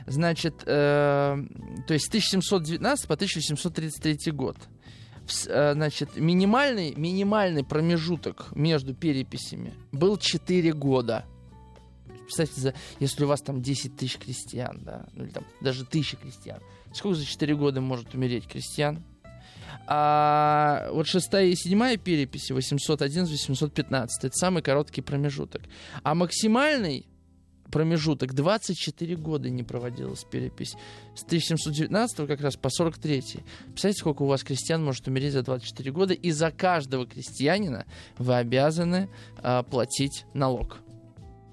[0.06, 1.38] Значит, э,
[1.88, 4.58] то есть с 1719 по 1733 год.
[5.28, 11.26] Значит, минимальный, минимальный промежуток между переписями был 4 года–
[12.28, 16.18] Представьте, за, если у вас там 10 тысяч крестьян, да, ну или там даже тысячи
[16.18, 16.60] крестьян,
[16.94, 19.04] сколько за 4 года может умереть крестьян?
[19.86, 25.62] А вот шестая и седьмая переписи 811-815 это самый короткий промежуток.
[26.04, 27.08] А максимальный
[27.72, 30.76] промежуток 24 года не проводилась перепись.
[31.16, 33.22] С 1719 как раз по 43.
[33.66, 37.86] Представляете, сколько у вас крестьян может умереть за 24 года, и за каждого крестьянина
[38.18, 40.80] вы обязаны а, платить налог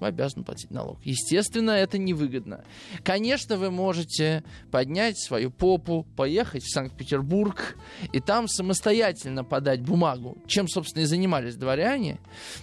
[0.05, 0.99] вы обязаны платить налог.
[1.03, 2.63] Естественно, это невыгодно.
[3.03, 7.75] Конечно, вы можете поднять свою попу, поехать в Санкт-Петербург
[8.13, 12.19] и там самостоятельно подать бумагу, чем, собственно, и занимались дворяне.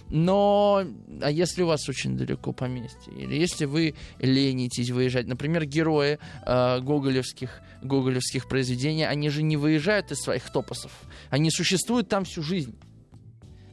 [0.08, 0.84] Но,
[1.20, 6.80] а если у вас очень далеко поместье, или если вы ленитесь выезжать, например, герои э,
[6.80, 10.92] гоголевских, гоголевских произведений, они же не выезжают из своих топосов,
[11.30, 12.76] они существуют там всю жизнь.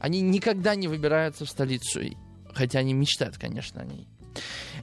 [0.00, 2.00] Они никогда не выбираются в столицу
[2.54, 4.08] хотя они мечтают, конечно, о ней.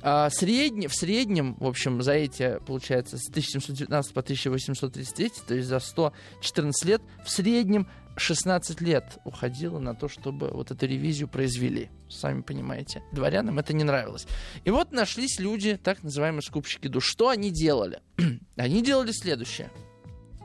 [0.01, 5.68] А, средне, в среднем, в общем, за эти, получается, с 1719 по 1833, то есть
[5.68, 7.88] за 114 лет, в среднем
[8.18, 11.89] 16 лет уходило на то, чтобы вот эту ревизию произвели.
[12.09, 14.28] Сами понимаете, дворянам это не нравилось.
[14.65, 17.05] И вот нашлись люди, так называемые скупщики душ.
[17.05, 18.01] Что они делали?
[18.55, 19.72] они делали следующее.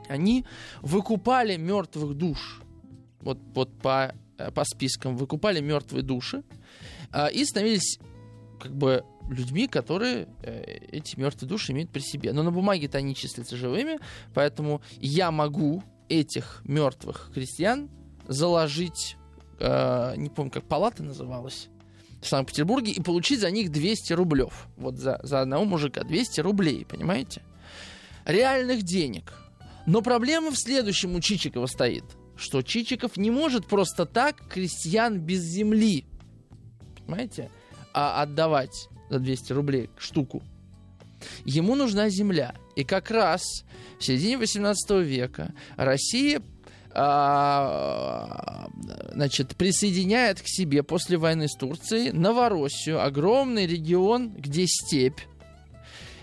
[0.07, 0.45] Они
[0.81, 2.59] выкупали мертвых душ.
[3.21, 6.43] Вот, вот по, э, по спискам выкупали мертвые души
[7.33, 7.99] и становились
[8.59, 12.33] как бы людьми, которые э, эти мертвые души имеют при себе.
[12.33, 13.99] Но на бумаге-то они числятся живыми,
[14.33, 17.89] поэтому я могу этих мертвых крестьян
[18.27, 19.17] заложить,
[19.59, 21.69] э, не помню, как палата называлась,
[22.21, 24.67] в Санкт-Петербурге и получить за них 200 рублев.
[24.77, 27.41] Вот за, за одного мужика 200 рублей, понимаете?
[28.25, 29.33] Реальных денег.
[29.85, 32.05] Но проблема в следующем у Чичикова стоит,
[32.37, 36.05] что Чичиков не может просто так крестьян без земли
[37.05, 37.49] понимаете,
[37.93, 40.41] а отдавать за 200 рублей штуку.
[41.45, 42.55] Ему нужна земля.
[42.75, 43.43] И как раз
[43.99, 46.41] в середине 18 века Россия
[46.95, 48.69] а,
[49.13, 55.19] значит, присоединяет к себе после войны с Турцией Новороссию, огромный регион, где степь.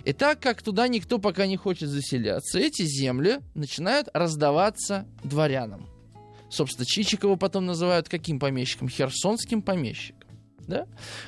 [0.05, 5.89] И так как туда никто пока не хочет заселяться, эти земли начинают раздаваться дворянам.
[6.51, 8.89] Собственно, Чичикова потом называют каким помещиком?
[8.89, 10.20] Херсонским помещиком
[10.71, 10.87] да?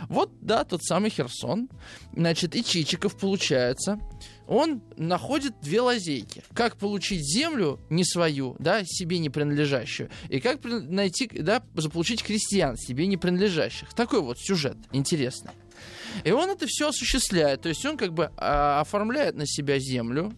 [0.08, 1.68] Вот, да, тот самый Херсон.
[2.14, 4.00] Значит, и Чичиков, получается,
[4.46, 6.42] он находит две лазейки.
[6.54, 12.76] Как получить землю не свою, да, себе не принадлежащую, и как найти, да, заполучить крестьян
[12.76, 13.92] себе не принадлежащих.
[13.92, 15.52] Такой вот сюжет интересный.
[16.24, 17.62] И он это все осуществляет.
[17.62, 20.32] То есть он как бы а, оформляет на себя землю,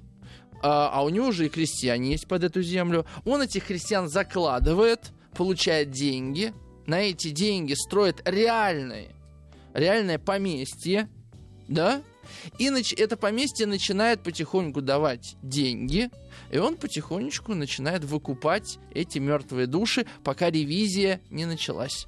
[0.63, 3.07] а, а у него же и крестьяне есть под эту землю.
[3.25, 6.55] Он этих крестьян закладывает, получает деньги,
[6.87, 9.11] на эти деньги строит реальные,
[9.73, 11.09] реальное поместье,
[11.69, 12.03] да,
[12.59, 16.11] и это поместье начинает потихоньку давать деньги,
[16.51, 22.07] и он потихонечку начинает выкупать эти мертвые души, пока ревизия не началась.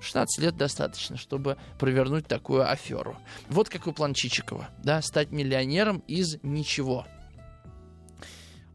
[0.00, 3.16] 16 лет достаточно, чтобы провернуть такую аферу.
[3.48, 7.06] Вот какой план Чичикова, да, стать миллионером из ничего.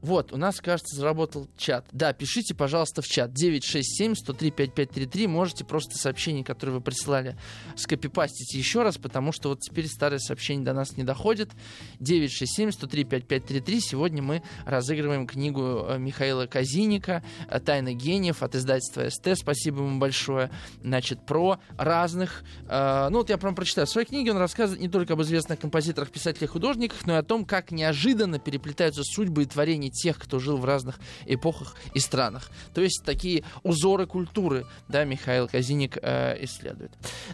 [0.02, 1.86] Вот, у нас, кажется, заработал чат.
[1.92, 3.32] Да, пишите, пожалуйста, в чат.
[3.32, 5.28] 967-103-5533.
[5.28, 7.38] Можете просто сообщение, которое вы прислали,
[7.76, 11.52] скопипастить еще раз, потому что вот теперь старые сообщения до нас не доходят.
[12.00, 13.80] 967-103-5533.
[13.80, 19.38] Сегодня мы разыгрываем книгу э, Михаила Казиника э, «Тайна гениев» от издательства СТ.
[19.40, 20.50] Спасибо ему большое.
[20.82, 22.44] Значит, про разных...
[22.68, 23.86] Э, ну, вот я прям прочитаю.
[23.86, 27.24] В своей книге он рассказывает не только об известных композиторах, писателях, художниках, но и о
[27.24, 32.50] том, как неожиданно переплетаются судьбы и творения тех, кто жил в разных эпохах и странах.
[32.74, 36.92] То есть такие узоры культуры, да, Михаил Казиник э, исследует.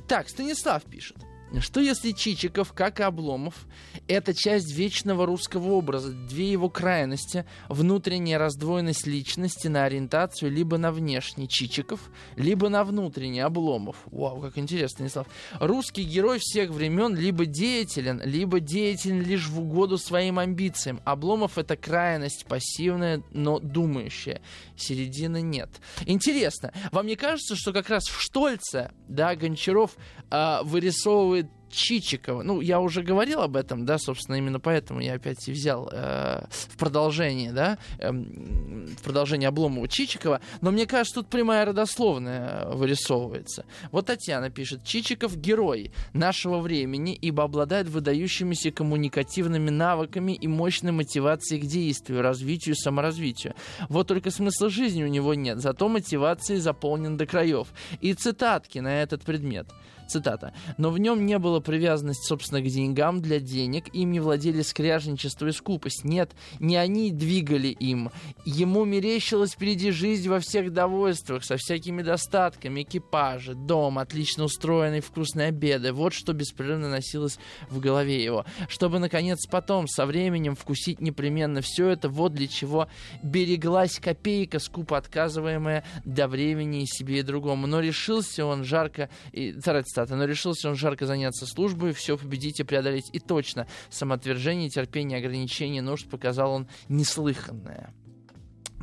[0.07, 1.17] Так, Станислав пишет.
[1.61, 3.65] Что если Чичиков, как и Обломов,
[4.07, 10.91] это часть вечного русского образа, две его крайности, внутренняя раздвоенность личности на ориентацию либо на
[10.91, 12.01] внешний Чичиков,
[12.35, 13.95] либо на внутренний Обломов.
[14.07, 15.27] Вау, как интересно, Станислав.
[15.59, 20.99] Русский герой всех времен либо деятелен, либо деятелен лишь в угоду своим амбициям.
[21.05, 24.41] Обломов это крайность пассивная, но думающая.
[24.75, 25.69] Середины нет.
[26.05, 29.95] Интересно, вам не кажется, что как раз в Штольце, да, Гончаров
[30.29, 31.36] э, вырисовывает
[31.69, 32.43] Чичикова.
[32.43, 36.45] Ну, я уже говорил об этом, да, собственно, именно поэтому я опять и взял э,
[36.49, 40.41] в продолжение, да, э, в продолжение Обломова Чичикова.
[40.61, 43.65] Но мне кажется, тут прямая родословная вырисовывается.
[43.91, 44.83] Вот Татьяна пишет.
[44.83, 52.75] Чичиков— герой нашего времени, ибо обладает выдающимися коммуникативными навыками и мощной мотивацией к действию, развитию
[52.75, 53.55] саморазвитию.
[53.89, 57.67] Вот только смысла жизни у него нет, зато мотивацией заполнен до краев.
[58.01, 59.67] И цитатки на этот предмет.
[60.07, 60.53] Цитата.
[60.77, 65.47] «Но в нем не было привязанности, собственно, к деньгам для денег, им не владели скряжничество
[65.47, 66.03] и скупость.
[66.03, 68.11] Нет, не они двигали им.
[68.45, 75.49] Ему мерещилась впереди жизнь во всех довольствах, со всякими достатками, экипажи, дом, отлично устроенный, вкусные
[75.49, 75.91] обеды.
[75.91, 77.37] Вот что беспрерывно носилось
[77.69, 78.45] в голове его.
[78.69, 82.87] Чтобы, наконец, потом, со временем, вкусить непременно все это, вот для чего
[83.23, 87.67] береглась копейка, скупо отказываемая до времени и себе и другому.
[87.67, 89.09] Но решился он жарко...
[89.31, 89.51] И,
[89.97, 93.09] цитата, но решился он жарко заняться службой, все победить и преодолеть.
[93.13, 97.93] И точно, самоотвержение, терпение, ограничение нужд показал он неслыханное.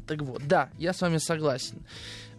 [0.07, 1.87] Так вот, да, я с вами согласен.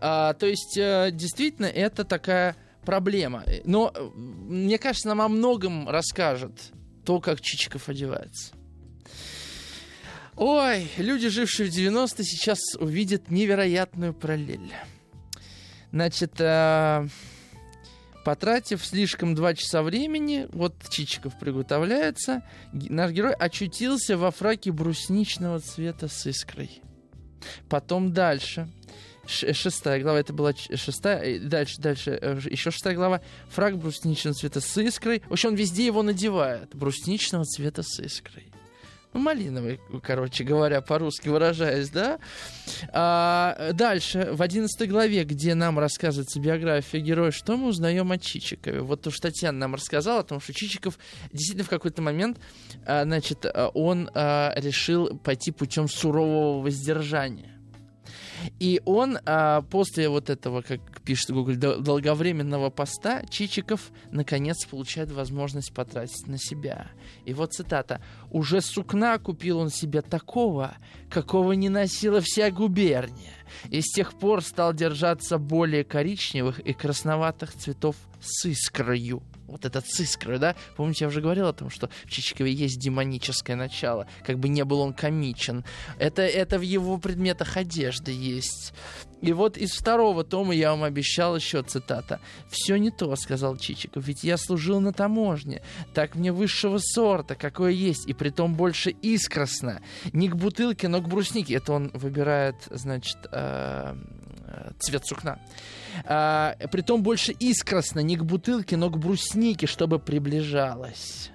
[0.01, 2.55] А, то есть, э, действительно, это такая
[2.85, 3.43] проблема.
[3.63, 6.71] Но э, мне кажется, нам о многом расскажет
[7.05, 8.53] то, как Чичиков одевается.
[10.35, 14.73] Ой, люди, жившие в 90-е, сейчас увидят невероятную параллель.
[15.91, 17.07] Значит, э,
[18.25, 22.41] Потратив слишком два часа времени, вот Чичиков приготовляется,
[22.73, 26.81] наш герой очутился во фраке брусничного цвета с искрой.
[27.69, 28.67] Потом дальше.
[29.27, 33.21] Шестая глава, это была шестая, дальше, дальше, э, еще шестая глава.
[33.49, 35.21] Фраг брусничного цвета с искрой.
[35.27, 36.75] В общем, он везде его надевает.
[36.75, 38.51] Брусничного цвета с искрой
[39.19, 42.19] малиновый, короче говоря, по-русски выражаясь, да.
[42.91, 48.81] А, дальше, в 11 главе, где нам рассказывается биография героя, что мы узнаем о Чичикове?
[48.81, 50.97] Вот уж Татьяна нам рассказала о том, что Чичиков
[51.31, 52.39] действительно в какой-то момент,
[52.85, 57.54] а, значит, он а, решил пойти путем сурового воздержания.
[58.59, 65.73] И он а, после вот этого, как пишет Google, долговременного поста, Чичиков наконец получает возможность
[65.73, 66.87] потратить на себя.
[67.25, 68.01] И вот цитата.
[68.31, 70.75] «Уже сукна купил он себе такого,
[71.09, 73.33] какого не носила вся губерния,
[73.69, 79.85] и с тех пор стал держаться более коричневых и красноватых цветов с искрою» вот этот
[79.87, 80.55] с искрой, да?
[80.75, 84.63] Помните, я уже говорил о том, что в Чичикове есть демоническое начало, как бы не
[84.63, 85.63] был он комичен.
[85.99, 88.73] Это, это в его предметах одежды есть.
[89.21, 92.19] И вот из второго тома я вам обещал еще цитата.
[92.49, 95.63] «Все не то»,— сказал Чичиков,— «ведь я служил на таможне.
[95.93, 99.81] Так мне высшего сорта, какое есть, и притом больше искросно.
[100.13, 101.55] Не к бутылке, но к бруснике».
[101.55, 103.95] Это он выбирает, значит, э,
[104.79, 105.39] цвет сукна.
[106.05, 111.31] А, притом больше искросно, не к бутылке, но к бруснике, чтобы приближалась.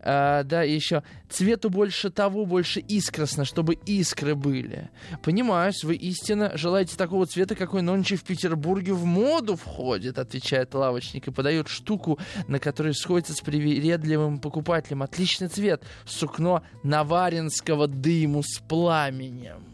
[0.00, 4.90] А, да, и еще цвету больше того, больше искросно, чтобы искры были.
[5.22, 11.28] Понимаюсь, вы истинно желаете такого цвета, какой нонче в Петербурге в моду входит, отвечает лавочник
[11.28, 12.18] и подает штуку,
[12.48, 15.02] на которой сходится с привередливым покупателем.
[15.02, 15.82] Отличный цвет.
[16.04, 19.64] Сукно наваринского дыму с пламенем.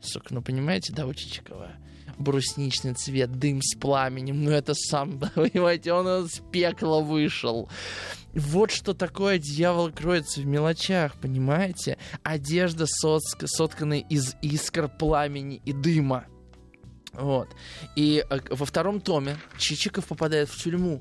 [0.00, 1.72] Сукно, понимаете, да, у Чичикова?
[2.18, 4.44] Брусничный цвет, дым с пламенем.
[4.44, 7.68] Ну, это сам, понимаете, он из пекла вышел.
[8.34, 11.98] Вот что такое дьявол кроется в мелочах, понимаете?
[12.22, 16.26] Одежда сотка, сотканная из искр, пламени и дыма.
[17.12, 17.48] Вот.
[17.94, 21.00] И э, во втором томе Чичиков попадает в тюрьму.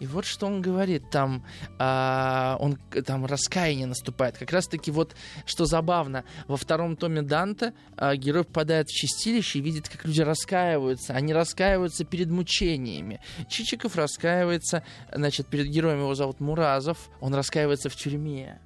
[0.00, 1.44] И вот что он говорит, там,
[1.78, 4.38] а, он, там раскаяние наступает.
[4.38, 5.14] Как раз-таки вот,
[5.46, 10.20] что забавно, во втором томе Данте а, герой попадает в чистилище и видит, как люди
[10.20, 11.14] раскаиваются.
[11.14, 13.20] Они раскаиваются перед мучениями.
[13.48, 18.60] Чичиков раскаивается, значит, перед героем его зовут Муразов, он раскаивается в тюрьме.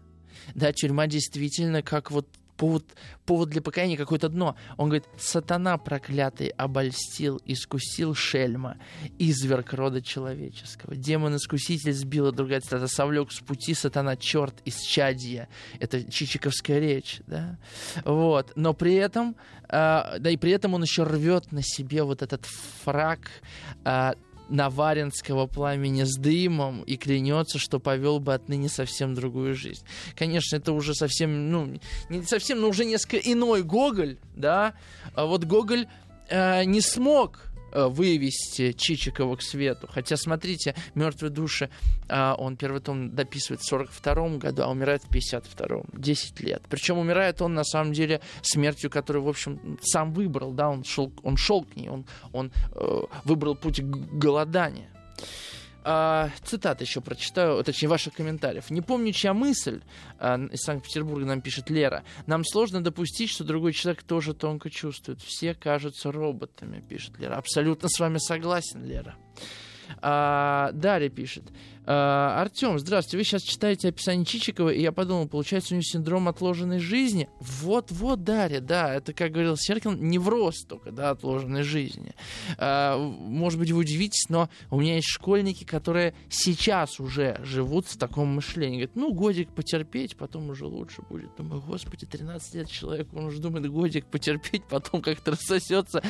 [0.54, 2.26] Да, тюрьма действительно как вот
[2.62, 2.84] повод,
[3.26, 4.54] повод для покаяния какое-то дно.
[4.76, 8.76] Он говорит, сатана проклятый обольстил, искусил шельма,
[9.18, 10.94] изверг рода человеческого.
[10.94, 15.48] Демон-искуситель сбил, другая цитата, совлек с пути сатана черт из чадья.
[15.80, 17.58] Это чичиковская речь, да?
[18.04, 18.52] Вот.
[18.54, 19.34] Но при этом,
[19.68, 22.46] э, да и при этом он еще рвет на себе вот этот
[22.84, 23.28] фраг
[23.84, 24.12] э,
[24.52, 29.84] наваренского пламени с дымом и клянется, что повел бы отныне совсем другую жизнь.
[30.14, 34.74] Конечно, это уже совсем, ну, не совсем, но уже несколько иной Гоголь, да.
[35.14, 35.88] А вот Гоголь
[36.28, 39.88] э, не смог вывести Чичикова к свету.
[39.90, 41.70] Хотя, смотрите, «Мертвые души»,
[42.08, 45.86] а, он первый том дописывает в 42 году, а умирает в 52-м.
[45.92, 46.62] 10 лет.
[46.68, 51.12] Причем умирает он, на самом деле, смертью, которую, в общем, сам выбрал, да, он шел,
[51.22, 54.88] он шел к ней, он, он э, выбрал путь голодания.
[55.84, 58.70] А, цитат еще прочитаю, точнее, ваших комментариев.
[58.70, 59.82] Не помню, чья мысль,
[60.18, 62.04] а, из Санкт-Петербурга нам пишет Лера.
[62.26, 65.20] Нам сложно допустить, что другой человек тоже тонко чувствует.
[65.20, 67.34] Все кажутся роботами, пишет Лера.
[67.36, 69.16] Абсолютно с вами согласен, Лера.
[70.00, 71.44] А, Дарья пишет.
[71.84, 73.16] А, Артем, здравствуйте.
[73.16, 77.28] Вы сейчас читаете описание Чичикова, и я подумал, получается, у него синдром отложенной жизни.
[77.40, 82.14] Вот-вот, Дарья, да, это, как говорил Серкин, невроз только, да, отложенной жизни.
[82.56, 87.96] А, может быть, вы удивитесь, но у меня есть школьники, которые сейчас уже живут в
[87.96, 88.76] таком мышлении.
[88.76, 91.34] Говорят, ну, годик потерпеть, потом уже лучше будет.
[91.36, 96.00] Думаю, господи, 13 лет человек, он уже думает, годик потерпеть, потом как-то рассосется.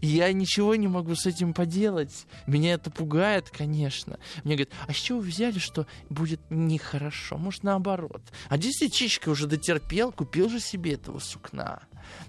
[0.00, 2.26] Я ничего не могу с этим поделать.
[2.48, 4.18] Меня это пугает, конечно.
[4.42, 7.36] Мне говорят, а чего взяли, что будет нехорошо?
[7.36, 8.22] Может, наоборот.
[8.48, 11.82] А действительно, Чичиков уже дотерпел, купил же себе этого сукна.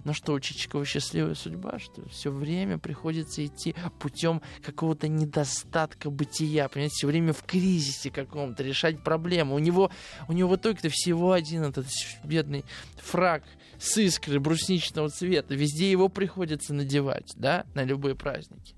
[0.04, 6.70] Но что, у Чичикова счастливая судьба, что все время приходится идти путем какого-то недостатка бытия,
[6.70, 9.56] понимаете, все время в кризисе каком-то, решать проблемы.
[9.56, 9.92] У него,
[10.28, 11.88] у него в итоге-то всего один этот
[12.24, 12.66] бедный
[12.98, 13.44] фраг
[13.80, 15.56] с искрой брусничного цвета.
[15.56, 18.76] Везде его приходится надевать, да, на любые праздники.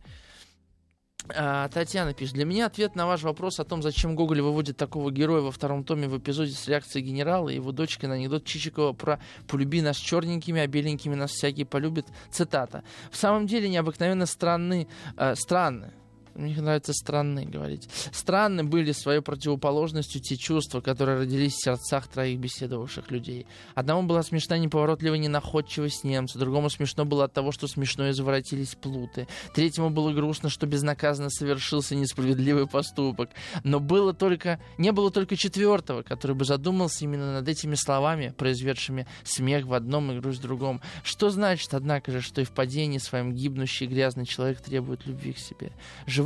[1.36, 2.36] А, Татьяна пишет.
[2.36, 5.84] Для меня ответ на ваш вопрос о том, зачем Гоголь выводит такого героя во втором
[5.84, 9.98] томе в эпизоде с реакцией генерала и его дочкой на анекдот Чичикова про «полюби нас
[9.98, 12.06] черненькими, а беленькими нас всякие полюбит».
[12.32, 12.84] Цитата.
[13.12, 14.88] В самом деле необыкновенно странны,
[15.18, 15.92] э, странны
[16.38, 17.90] мне нравится странные говорить.
[18.12, 23.48] Странны были своей противоположностью те чувства, которые родились в сердцах троих беседовавших людей.
[23.74, 29.28] Одному была смешна неповоротливая ненаходчивость немца, другому смешно было от того, что смешно извратились плуты,
[29.54, 33.32] третьему было грустно, что безнаказанно совершился несправедливый поступок.
[33.64, 39.08] Но было только, не было только четвертого, который бы задумался именно над этими словами, произведшими
[39.24, 40.82] смех в одном и грусть в другом.
[41.04, 45.40] Что значит, однако же, что и в падении своем гибнущий грязный человек требует любви к
[45.40, 45.72] себе?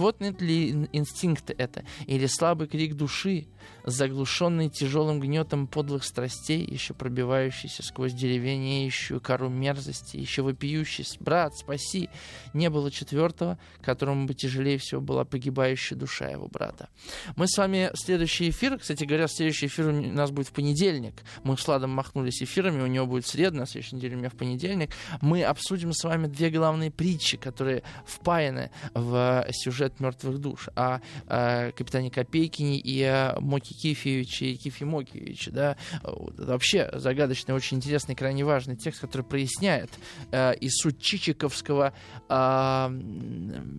[0.02, 1.86] Животный ли инстинкт это?
[2.08, 3.46] Или слабый крик души,
[3.86, 12.10] заглушенный тяжелым гнетом подлых страстей, еще пробивающийся сквозь деревенеющую кору мерзости, еще вопиющий «Брат, спаси!»
[12.54, 16.90] Не было четвертого, которому бы тяжелее всего была погибающая душа его брата.
[17.36, 21.24] Мы с вами следующий эфир, кстати говоря, следующий эфир у нас будет в понедельник.
[21.44, 24.36] Мы с Владом махнулись эфирами, у него будет среда, на следующей неделе у меня в
[24.36, 24.92] понедельник.
[25.22, 31.02] Мы обсудим с вами две главные притчи, которые впаяны в сюжет от мертвых душ, о,
[31.28, 35.52] о капитане Копейкине и о Моке Кифиевиче и Кифе Мокиевиче.
[35.52, 35.78] Да?
[36.04, 39.90] Это вообще загадочный, очень интересный, крайне важный текст, который проясняет
[40.32, 41.94] э, и суть чичиковского
[42.30, 43.02] э,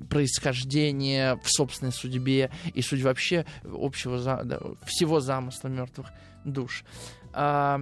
[0.09, 6.09] происхождения в собственной судьбе, и суть вообще общего, да, всего замысла мертвых
[6.45, 6.85] душ.
[7.33, 7.81] А,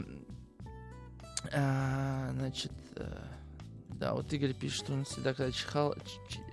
[1.53, 3.30] а, значит, э,
[4.01, 5.95] Да, вот Игорь пишет, что он всегда, когда чихал,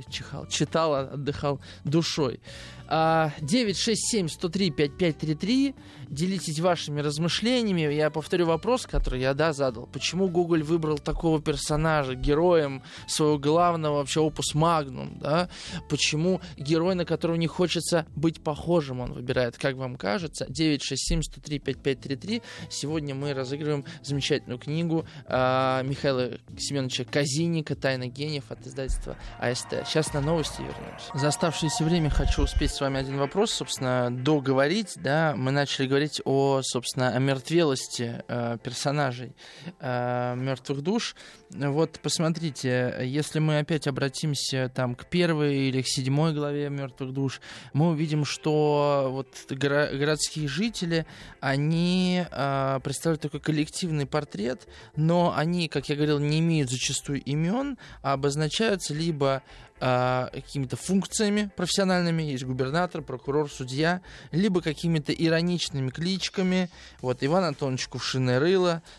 [0.09, 2.41] чихал, читал, отдыхал душой.
[2.89, 5.73] 967-103-5533.
[6.09, 7.93] Делитесь вашими размышлениями.
[7.93, 9.87] Я повторю вопрос, который я, да, задал.
[9.87, 15.49] Почему Google выбрал такого персонажа героем своего главного вообще опус магнум, да?
[15.89, 20.45] Почему герой, на которого не хочется быть похожим, он выбирает, как вам кажется?
[20.45, 22.41] 967-103-5533.
[22.69, 29.85] Сегодня мы разыгрываем замечательную книгу э, Михаила Семеновича Казинника «Тайна гениев» от издательства АСТ.
[29.85, 31.11] Сейчас на новости вернемся.
[31.13, 35.96] За оставшееся время хочу успеть с вами один вопрос, собственно, договорить, да, мы начали говорить
[36.25, 39.35] о, собственно, о мертвелости э, персонажей
[39.79, 41.15] э, мертвых душ.
[41.49, 47.41] Вот посмотрите, если мы опять обратимся там к первой или к седьмой главе мертвых душ,
[47.73, 51.05] мы увидим, что вот горо- городские жители,
[51.39, 57.77] они э, представляют такой коллективный портрет, но они, как я говорил, не имеют зачастую имен,
[58.01, 59.43] а обозначаются либо
[59.80, 64.01] а, какими-то функциями профессиональными, есть губернатор, прокурор, судья,
[64.32, 66.69] либо какими-то ироничными кличками,
[67.01, 68.39] вот Иван Антонович Кувшиное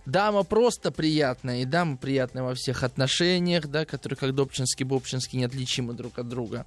[0.06, 5.94] дама просто приятная, и дама приятная во всех отношениях, да, которые как Добчинский, Бобчинский неотличимы
[5.94, 6.66] друг от друга.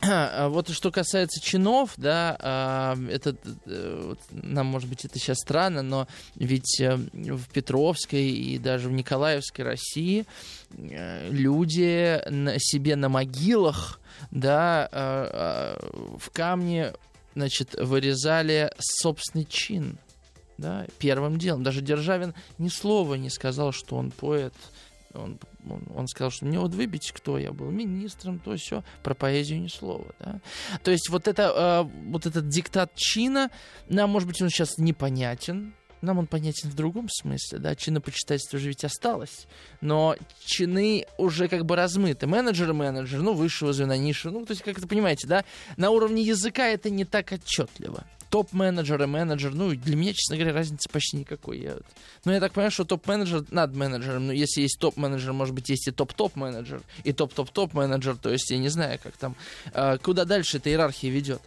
[0.00, 3.36] А вот что касается чинов, да, а, это
[3.66, 8.92] э, нам, может быть, это сейчас странно, но ведь э, в Петровской и даже в
[8.92, 10.24] Николаевской России э,
[10.76, 14.00] люди на себе на могилах,
[14.30, 15.78] да,
[16.18, 16.92] в камне,
[17.34, 19.98] значит, вырезали собственный чин,
[20.58, 21.62] да, первым делом.
[21.62, 24.54] Даже Державин ни слова не сказал, что он поэт,
[25.14, 29.14] он, он, он сказал, что мне вот выбить, кто я был, министром, то все, про
[29.14, 30.06] поэзию ни слова.
[30.18, 30.40] Да?
[30.82, 33.50] То есть вот, это, э, вот этот диктат чина,
[33.88, 35.74] нам, может быть, он сейчас непонятен,
[36.04, 39.46] нам он понятен в другом смысле, да, чинопочитательство же ведь осталось,
[39.80, 42.26] но чины уже как бы размыты.
[42.26, 45.44] Менеджер менеджер, ну, высшего звена, ниши, ну, то есть, как это понимаете, да,
[45.76, 50.52] на уровне языка это не так отчетливо топ-менеджер и менеджер, ну, для меня, честно говоря,
[50.52, 51.60] разницы почти никакой.
[51.60, 51.76] Я,
[52.24, 55.86] ну, я так понимаю, что топ-менеджер над менеджером, но если есть топ-менеджер, может быть, есть
[55.86, 59.36] и топ-топ-менеджер, и топ-топ-топ-менеджер, то есть я не знаю, как там,
[59.72, 61.42] э, куда дальше эта иерархия ведет.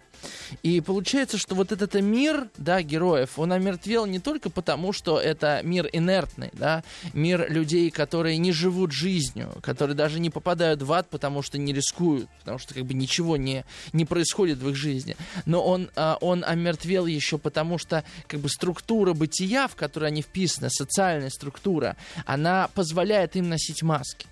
[0.63, 5.61] И получается, что вот этот мир, да, героев, он омертвел не только потому, что это
[5.63, 11.09] мир инертный, да, мир людей, которые не живут жизнью, которые даже не попадают в ад,
[11.09, 15.15] потому что не рискуют, потому что как бы ничего не, не происходит в их жизни.
[15.45, 20.21] Но он, а, он омертвел еще потому, что как бы структура бытия, в которой они
[20.21, 24.27] вписаны, социальная структура, она позволяет им носить маски.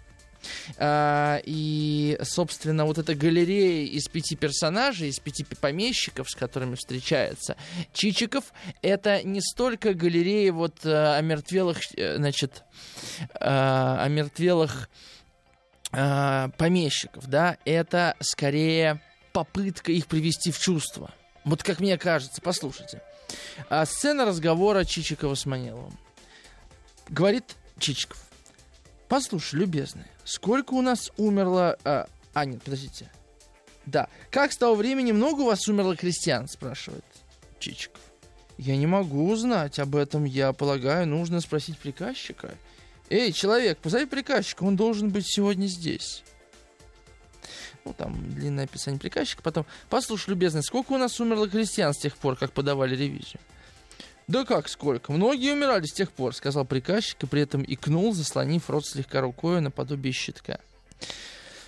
[0.78, 7.56] А, и, собственно, вот эта галерея из пяти персонажей, из пяти помещиков, с которыми встречается
[7.94, 8.46] Чичиков,
[8.82, 12.64] это не столько галерея вот э, омертвелых, э, значит,
[13.40, 14.90] э, омертвелых
[15.92, 19.00] помещиков, да, это скорее
[19.32, 21.14] попытка их привести в чувство.
[21.46, 23.02] Вот как мне кажется, послушайте.
[23.70, 25.98] А сцена разговора Чичикова с Маниловым.
[27.08, 28.18] Говорит Чичиков.
[29.08, 31.78] Послушай, любезный, сколько у нас умерло...
[31.86, 33.10] А, а, нет, подождите.
[33.86, 34.10] Да.
[34.32, 37.06] Как с того времени много у вас умерло крестьян, спрашивает
[37.60, 38.02] Чичиков.
[38.58, 40.26] Я не могу узнать об этом.
[40.26, 42.56] Я полагаю, нужно спросить приказчика.
[43.10, 46.24] Эй, человек, позови приказчика, он должен быть сегодня здесь.
[47.84, 49.44] Ну, там длинное описание приказчика.
[49.44, 53.40] Потом, послушай, любезный, сколько у нас умерло крестьян с тех пор, как подавали ревизию?
[54.28, 55.12] «Да как сколько?
[55.12, 59.62] Многие умирали с тех пор»,— сказал приказчик и при этом икнул, заслонив рот слегка рукой
[59.62, 60.60] наподобие щитка.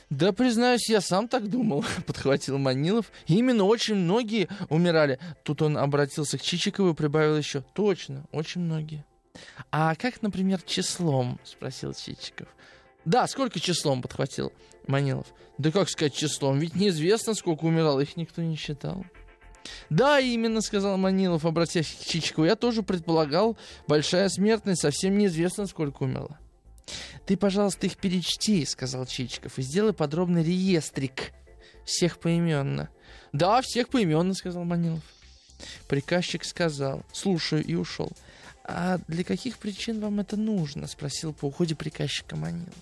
[0.10, 3.12] «Да, признаюсь, я сам так думал»,— подхватил Манилов.
[3.28, 5.20] «Именно очень многие умирали».
[5.44, 7.64] Тут он обратился к Чичикову и прибавил еще.
[7.74, 9.06] «Точно, очень многие».
[9.70, 12.48] «А как, например, числом?»— спросил Чичиков.
[13.06, 14.52] «Да, сколько числом?»— подхватил
[14.88, 15.28] Манилов.
[15.58, 16.58] «Да как сказать числом?
[16.60, 19.06] Ведь неизвестно, сколько умирало, их никто не считал».
[19.90, 22.46] Да, именно, сказал Манилов, обратясь к Чичикову.
[22.46, 23.58] Я тоже предполагал,
[23.88, 26.40] большая смертность, совсем неизвестно, сколько умерла.
[27.26, 31.34] Ты, пожалуйста, их перечти, сказал Чичиков, и сделай подробный реестрик
[31.86, 32.90] всех поименно.
[33.34, 35.04] Да, всех поименно, сказал Манилов.
[35.88, 38.12] Приказчик сказал, слушаю, и ушел.
[38.70, 42.74] «А для каких причин вам это нужно?»— спросил по уходе приказчика Манилов.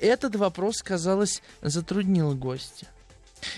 [0.00, 2.88] Этот вопрос, казалось, затруднил гостя.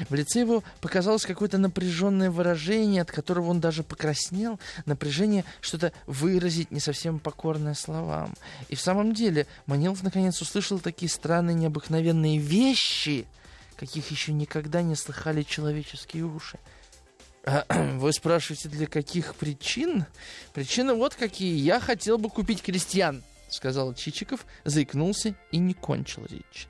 [0.08, 4.58] В лице его показалось какое-то напряженное выражение, от которого он даже покраснел.
[4.86, 8.34] Напряжение что-то выразить, не совсем покорное словам.
[8.68, 13.26] И в самом деле Манилов наконец услышал такие странные, необыкновенные вещи,
[13.76, 16.58] каких еще никогда не слыхали человеческие уши.
[17.44, 17.64] А,
[17.96, 20.06] вы спрашиваете, для каких причин?
[20.52, 21.58] Причины вот какие.
[21.58, 26.68] Я хотел бы купить крестьян, сказал Чичиков, заикнулся и не кончил речь.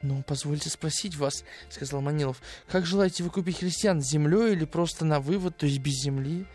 [0.00, 5.04] «Ну, позвольте спросить вас»,— сказал Манилов, «как желаете вы купить христиан, с землей или просто
[5.04, 6.46] на вывод, то есть без земли?»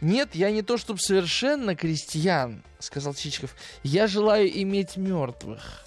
[0.00, 3.54] «Нет, я не то чтобы совершенно крестьян»,— сказал Чичиков.
[3.82, 5.84] «Я желаю иметь мертвых».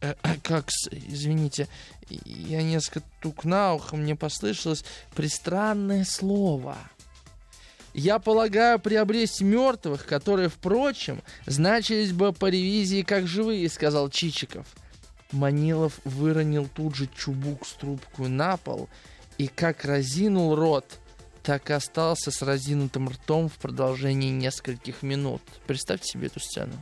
[0.00, 1.68] Э, э, как, извините,
[2.08, 4.84] я несколько тук на ухо, мне послышалось
[5.14, 6.76] пристранное слово.
[7.94, 14.66] Я полагаю приобрести мертвых, которые, впрочем, значились бы по ревизии как живые, сказал Чичиков.
[15.32, 18.88] Манилов выронил тут же чубук с трубку на пол
[19.36, 20.98] и как разинул рот,
[21.42, 25.42] так и остался с разинутым ртом в продолжении нескольких минут.
[25.66, 26.72] Представьте себе эту сцену.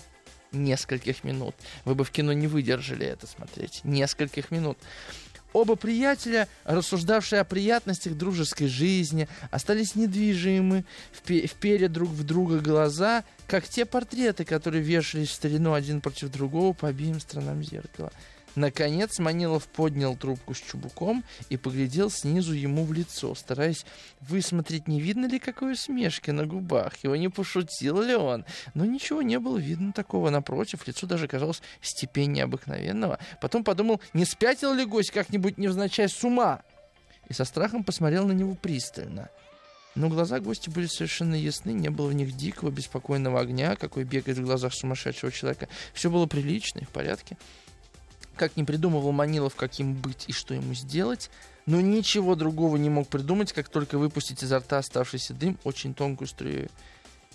[0.53, 1.55] Нескольких минут.
[1.85, 3.81] Вы бы в кино не выдержали это смотреть.
[3.85, 4.79] Нескольких минут.
[5.53, 10.85] Оба приятеля, рассуждавшие о приятностях дружеской жизни, остались недвижимы,
[11.15, 16.75] вперед друг в друга глаза, как те портреты, которые вешались в старину один против другого
[16.75, 18.13] по обеим сторонам зеркала.
[18.57, 23.85] Наконец Манилов поднял трубку с чубуком и поглядел снизу ему в лицо, стараясь
[24.21, 28.47] высмотреть, не видно ли какой усмешки на губах, его не пошутил ли он.
[28.73, 30.31] Но ничего не было видно такого.
[30.31, 33.19] Напротив, лицо даже казалось степеннее обыкновенного.
[33.43, 36.63] Потом подумал, не спятил ли гость как-нибудь невзначай с ума?
[37.29, 39.29] И со страхом посмотрел на него пристально.
[39.95, 44.39] Но глаза гостя были совершенно ясны, не было в них дикого, беспокойного огня, какой бегает
[44.39, 45.69] в глазах сумасшедшего человека.
[45.93, 47.37] Все было прилично и в порядке
[48.37, 51.31] как не придумывал Манилов, каким быть и что ему сделать,
[51.67, 56.29] но ничего другого не мог придумать, как только выпустить изо рта оставшийся дым очень тонкую
[56.29, 56.69] струю.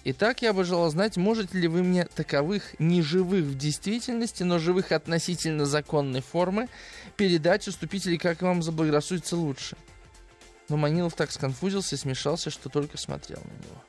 [0.03, 4.91] Итак, я бы желал знать, можете ли вы мне таковых неживых в действительности, но живых
[4.91, 6.69] относительно законной формы
[7.17, 9.77] передать, уступить или как вам заблагорассудится лучше?
[10.69, 13.83] Но Манилов так сконфузился и смешался, что только смотрел на него.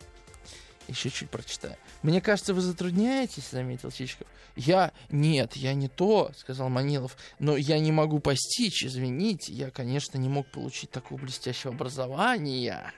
[0.92, 1.76] Еще чуть прочитаю.
[2.02, 4.26] Мне кажется, вы затрудняетесь, заметил Чичиков.
[4.56, 4.92] Я...
[5.10, 7.16] Нет, я не то, сказал Манилов.
[7.38, 9.54] Но я не могу постичь, извините.
[9.54, 12.92] Я, конечно, не мог получить такого блестящего образования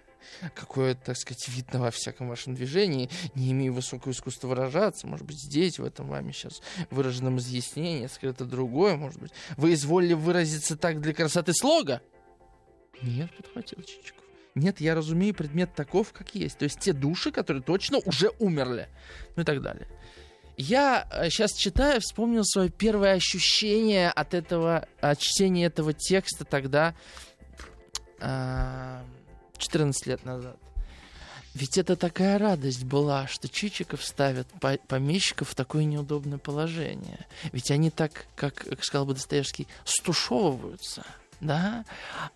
[0.55, 5.39] какое, так сказать, видно во всяком вашем движении, не имею высокого искусства выражаться, может быть,
[5.39, 9.33] здесь, в этом вами сейчас выраженном изъяснении, скрыто другое, может быть.
[9.59, 12.01] Вы изволили выразиться так для красоты слога?
[13.03, 14.24] Нет, подхватил Чичиков.
[14.55, 16.59] Нет, я разумею предмет таков, как есть.
[16.59, 18.89] То есть те души, которые точно уже умерли.
[19.35, 19.89] Ну и так далее.
[20.57, 26.95] Я сейчас э, читаю, вспомнил свое первое ощущение от этого, от чтения этого текста тогда,
[28.21, 30.57] 14 лет назад.
[31.55, 34.47] Ведь это такая радость была, что Чичиков ставит
[34.89, 37.27] помещиков в такое неудобное положение.
[37.53, 41.05] Ведь они так, как, как сказал бы Достоевский, стушевываются–
[41.45, 41.85] да,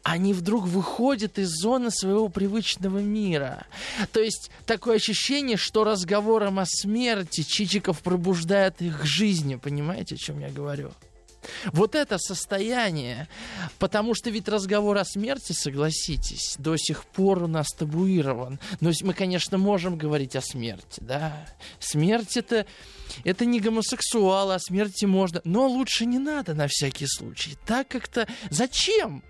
[0.02, 3.66] они вдруг выходят из зоны своего привычного мира.
[4.12, 9.56] То есть такое ощущение, что разговором о смерти Чичиков пробуждает их к жизни.
[9.56, 10.92] Понимаете, о чем я говорю?
[11.72, 13.28] Вот это состояние,
[13.78, 18.58] потому что ведь разговор о смерти, согласитесь, до сих пор у нас табуирован.
[18.80, 21.46] Но мы, конечно, можем говорить о смерти, да.
[21.78, 22.66] Смерть это,
[23.24, 27.56] это не гомосексуал, о смерти можно, но лучше не надо на всякий случай.
[27.66, 29.22] Так как-то зачем?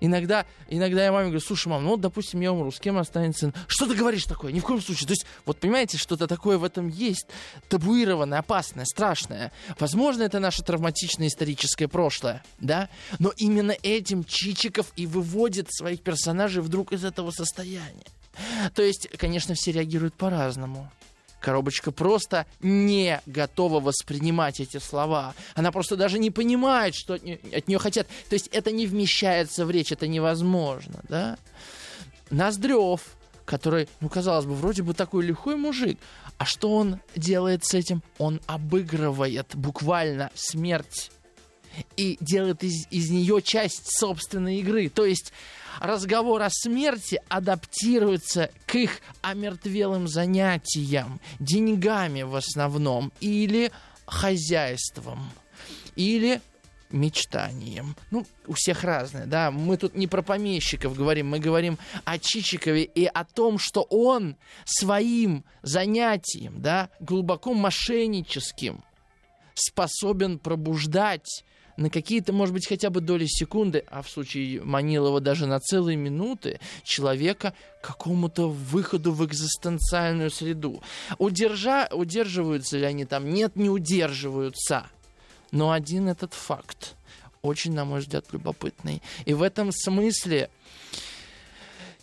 [0.00, 3.52] Иногда, иногда я маме говорю, слушай, мам, ну, допустим, я умру, с кем останется?
[3.66, 4.52] Что ты говоришь такое?
[4.52, 5.06] Ни в коем случае.
[5.06, 7.26] То есть, вот понимаете, что-то такое в этом есть,
[7.68, 9.52] табуированное, опасное, страшное.
[9.78, 12.88] Возможно, это наше травматичное историческое прошлое, да?
[13.18, 18.06] Но именно этим Чичиков и выводит своих персонажей вдруг из этого состояния.
[18.74, 20.90] То есть, конечно, все реагируют по-разному.
[21.40, 25.34] Коробочка просто не готова воспринимать эти слова.
[25.54, 28.06] Она просто даже не понимает, что от нее, хотят.
[28.28, 31.38] То есть это не вмещается в речь, это невозможно, да?
[32.30, 33.00] Ноздрев,
[33.44, 35.98] который, ну, казалось бы, вроде бы такой лихой мужик.
[36.38, 38.02] А что он делает с этим?
[38.18, 41.10] Он обыгрывает буквально смерть
[41.96, 44.88] и делает из, из нее часть собственной игры.
[44.88, 45.32] То есть
[45.80, 53.72] разговор о смерти адаптируется к их омертвелым занятиям, деньгами в основном, или
[54.06, 55.30] хозяйством,
[55.96, 56.40] или
[56.90, 57.96] мечтанием.
[58.10, 59.50] Ну, у всех разное, да.
[59.50, 64.36] Мы тут не про помещиков говорим, мы говорим о Чичикове и о том, что он
[64.64, 68.82] своим занятием, да, глубоко мошенническим,
[69.54, 71.44] способен пробуждать
[71.76, 75.96] на какие-то, может быть, хотя бы доли секунды, а в случае Манилова даже на целые
[75.96, 80.82] минуты, человека к какому-то выходу в экзистенциальную среду.
[81.18, 81.88] Удержа...
[81.92, 83.30] Удерживаются ли они там?
[83.30, 84.86] Нет, не удерживаются.
[85.50, 86.94] Но один этот факт
[87.42, 89.02] очень, на мой взгляд, любопытный.
[89.24, 90.50] И в этом смысле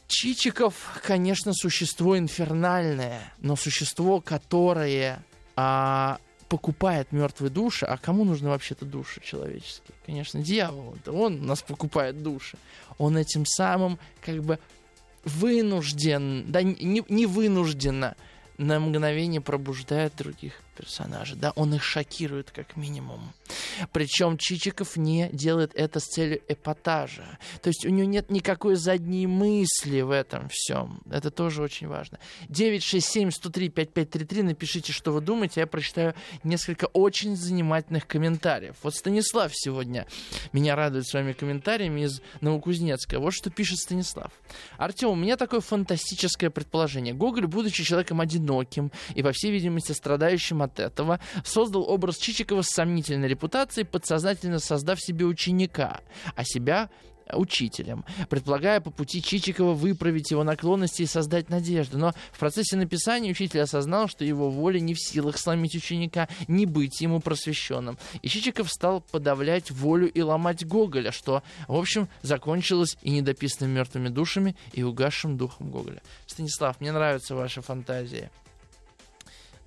[0.07, 5.23] Чичиков, конечно, существо инфернальное, но существо, которое
[5.55, 6.19] а,
[6.49, 7.85] покупает мертвые души.
[7.85, 9.95] А кому нужны вообще-то души человеческие?
[10.05, 10.95] Конечно, дьяволу.
[10.95, 12.57] Это он нас покупает души.
[12.97, 14.59] Он этим самым как бы
[15.25, 18.15] вынужден, да не, не вынужденно,
[18.57, 23.33] на мгновение пробуждает других персонажей, да, он их шокирует как минимум.
[23.91, 27.37] Причем Чичиков не делает это с целью эпатажа.
[27.61, 31.01] То есть у него нет никакой задней мысли в этом всем.
[31.09, 32.19] Это тоже очень важно.
[32.49, 35.61] 967-103-5533, напишите, что вы думаете.
[35.61, 36.13] Я прочитаю
[36.43, 38.75] несколько очень занимательных комментариев.
[38.83, 40.05] Вот Станислав сегодня
[40.53, 43.19] меня радует своими комментариями из Новокузнецка.
[43.19, 44.31] Вот что пишет Станислав.
[44.77, 47.13] Артем, у меня такое фантастическое предположение.
[47.13, 52.69] Гоголь, будучи человеком одиноким и, по всей видимости, страдающим от этого, создал образ Чичикова с
[52.69, 56.01] сомнительной репутацией, подсознательно создав себе ученика,
[56.35, 56.89] а себя
[57.33, 61.97] учителем, предполагая по пути Чичикова выправить его наклонности и создать надежду.
[61.97, 66.65] Но в процессе написания учитель осознал, что его воля не в силах сломить ученика, не
[66.65, 67.97] быть ему просвещенным.
[68.21, 74.09] И Чичиков стал подавлять волю и ломать Гоголя, что, в общем, закончилось и недописанными мертвыми
[74.09, 76.01] душами, и угасшим духом Гоголя.
[76.25, 78.31] Станислав, мне нравится ваша фантазия.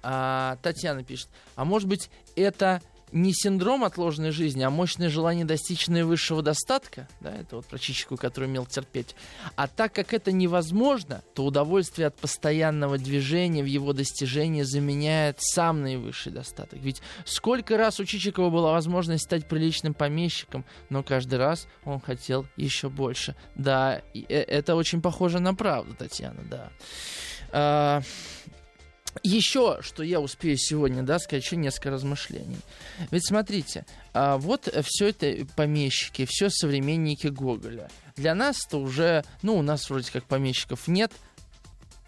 [0.03, 2.81] А, Татьяна пишет, а может быть это
[3.13, 8.17] не синдром отложенной жизни, а мощное желание достичь наивысшего достатка, да, это вот про Чичику,
[8.17, 9.15] который умел терпеть.
[9.57, 15.83] А так как это невозможно, то удовольствие от постоянного движения в его достижении заменяет сам
[15.83, 16.79] наивысший достаток.
[16.81, 22.47] Ведь сколько раз у Чичикова была возможность стать приличным помещиком, но каждый раз он хотел
[22.57, 23.35] еще больше.
[23.57, 26.71] Да, э, это очень похоже на правду, Татьяна, да.
[29.23, 32.59] Еще, что я успею сегодня, да, еще несколько размышлений.
[33.11, 37.91] Ведь смотрите, а вот все это помещики, все современники Гоголя.
[38.17, 41.13] Для нас-то уже, ну, у нас вроде как помещиков нет,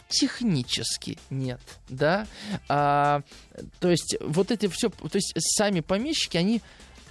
[0.09, 2.27] технически нет, да.
[2.69, 3.23] А,
[3.81, 6.63] то есть вот эти все, то есть сами помещики, они,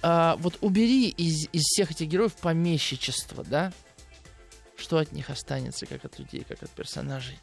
[0.02, 3.72] а, вот убери из, из всех этих героев помещичество, да,
[4.82, 7.38] что от них останется, как от людей, как от персонажей.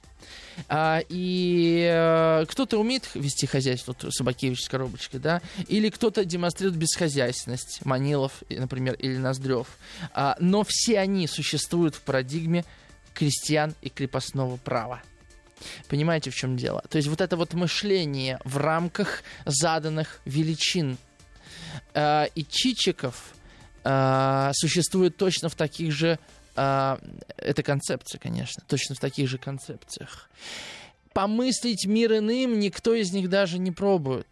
[0.68, 6.78] А, и э, кто-то умеет вести хозяйство, вот Собакевич с коробочкой, да, или кто-то демонстрирует
[6.78, 9.68] бесхозяйственность, Манилов, например, или Ноздрев.
[10.14, 12.66] А, но все они существуют в парадигме
[13.14, 15.02] крестьян и крепостного права.
[15.88, 16.84] Понимаете, в чем дело?
[16.90, 20.98] То есть вот это вот мышление в рамках заданных величин.
[21.94, 23.34] А, и Чичиков
[23.84, 26.20] а, существует точно в таких же
[26.62, 26.99] а,
[27.38, 30.30] это концепция, конечно, точно в таких же концепциях.
[31.14, 34.28] Помыслить мир иным никто из них даже не пробует.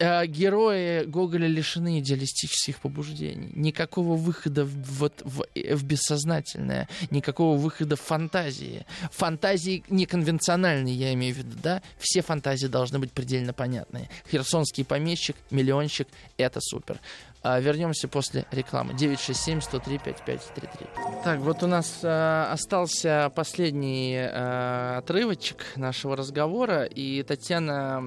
[0.00, 3.50] А, герои Гоголя лишены идеалистических побуждений.
[3.54, 8.86] Никакого выхода в, вот, в, в бессознательное, никакого выхода в фантазии.
[9.10, 11.82] Фантазии неконвенциональные, я имею в виду, да?
[11.98, 14.08] Все фантазии должны быть предельно понятные.
[14.30, 16.98] Херсонский помещик, миллионщик— это супер.
[17.44, 18.92] А, вернемся после рекламы.
[18.92, 21.22] 967-103-5533.
[21.24, 28.00] Так, вот у нас э, остался последний э, отрывочек нашего разговора, и Татьяна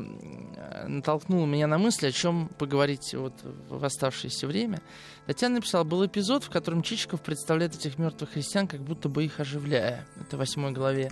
[0.88, 4.81] натолкнула меня на мысль, о чем поговорить вот в оставшееся время.
[5.25, 9.41] Татьяна написала, был эпизод, в котором Чичиков представляет этих мертвых христиан, как будто бы их
[9.41, 10.07] оживляя.
[10.21, 11.11] Это в восьмой главе.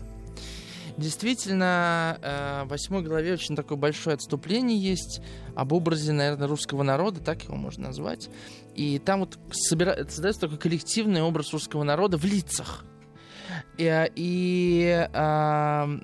[0.98, 5.22] Действительно, э, в восьмой главе очень такое большое отступление есть
[5.56, 8.30] об образе, наверное, русского народа, так его можно назвать.
[8.76, 9.96] И там вот собира...
[10.08, 12.86] создается такой коллективный образ русского народа в лицах.
[13.78, 16.00] И, и э,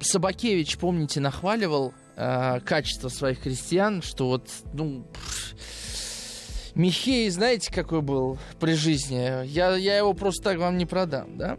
[0.00, 5.06] Собакевич, помните, нахваливал э, качество своих крестьян, что вот, ну,
[6.74, 9.46] Михей, знаете, какой был при жизни?
[9.46, 11.58] Я, я его просто так вам не продам, да?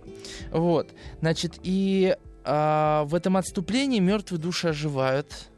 [0.52, 0.90] Вот,
[1.20, 5.50] значит, и а, в этом отступлении мертвые души оживают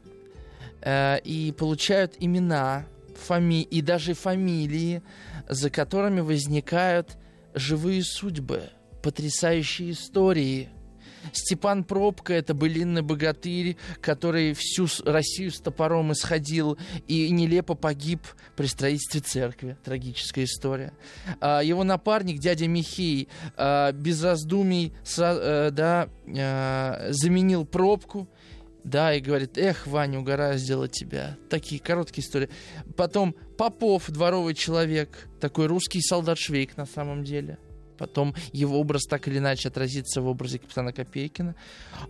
[0.80, 5.02] э, и получают имена, фами и даже фамилии,
[5.48, 7.16] за которыми возникают
[7.54, 8.70] живые судьбы,
[9.02, 10.68] потрясающие истории–
[11.32, 18.22] Степан Пробка— это былинный богатырь, который всю Россию с топором исходил и нелепо погиб
[18.56, 19.76] при строительстве церкви.
[19.84, 20.92] Трагическая история.
[21.40, 28.28] А, его напарник, дядя Михей, а, без раздумий э, да, а, заменил пробку,
[28.84, 31.36] да, и говорит, эх, Ваня, угораздило тебя.
[31.48, 32.48] Такие короткие истории.
[32.96, 37.58] Потом Попов, дворовый человек, такой русский солдат-швейк на самом деле
[38.02, 41.54] потом его образ так или иначе отразится в образе капитана Копейкина.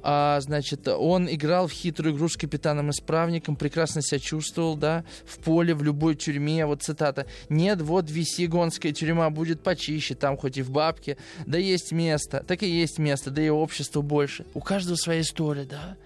[0.02, 5.74] А, значит, он играл в хитрую игру с капитаном-исправником, прекрасно себя чувствовал, да, в поле,
[5.74, 7.26] в любой тюрьме, вот цитата.
[7.50, 12.62] «Нет, вот Висигонская тюрьма будет почище, там хоть и в бабке, да есть место, так
[12.62, 14.46] и есть место, да и общество больше».
[14.54, 15.98] У каждого своя история, да.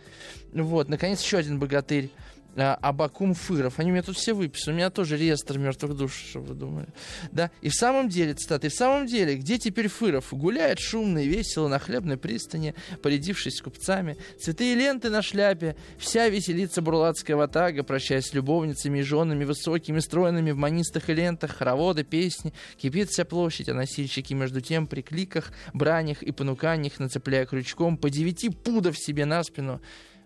[0.52, 2.10] Вот, наконец, еще один богатырь
[2.56, 3.78] Абакум Фыров.
[3.78, 4.74] Они у меня тут все выписаны.
[4.74, 6.88] У меня тоже реестр мертвых душ, чтобы вы думали.
[7.30, 7.50] Да?
[7.60, 10.32] И в самом деле, цитата, и в самом деле, где теперь Фыров?
[10.32, 14.16] Гуляет шумно и весело на хлебной пристани, порядившись с купцами.
[14.40, 15.76] Цветы и ленты на шляпе.
[15.98, 21.56] Вся веселится бурлацкая ватага, прощаясь с любовницами и женами, высокими, стройными в манистых и лентах,
[21.56, 22.54] хороводы, песни.
[22.76, 28.08] Кипит вся площадь, а носильщики между тем при кликах, бранях и понуканиях, нацепляя крючком по
[28.08, 29.80] девяти пудов себе на спину.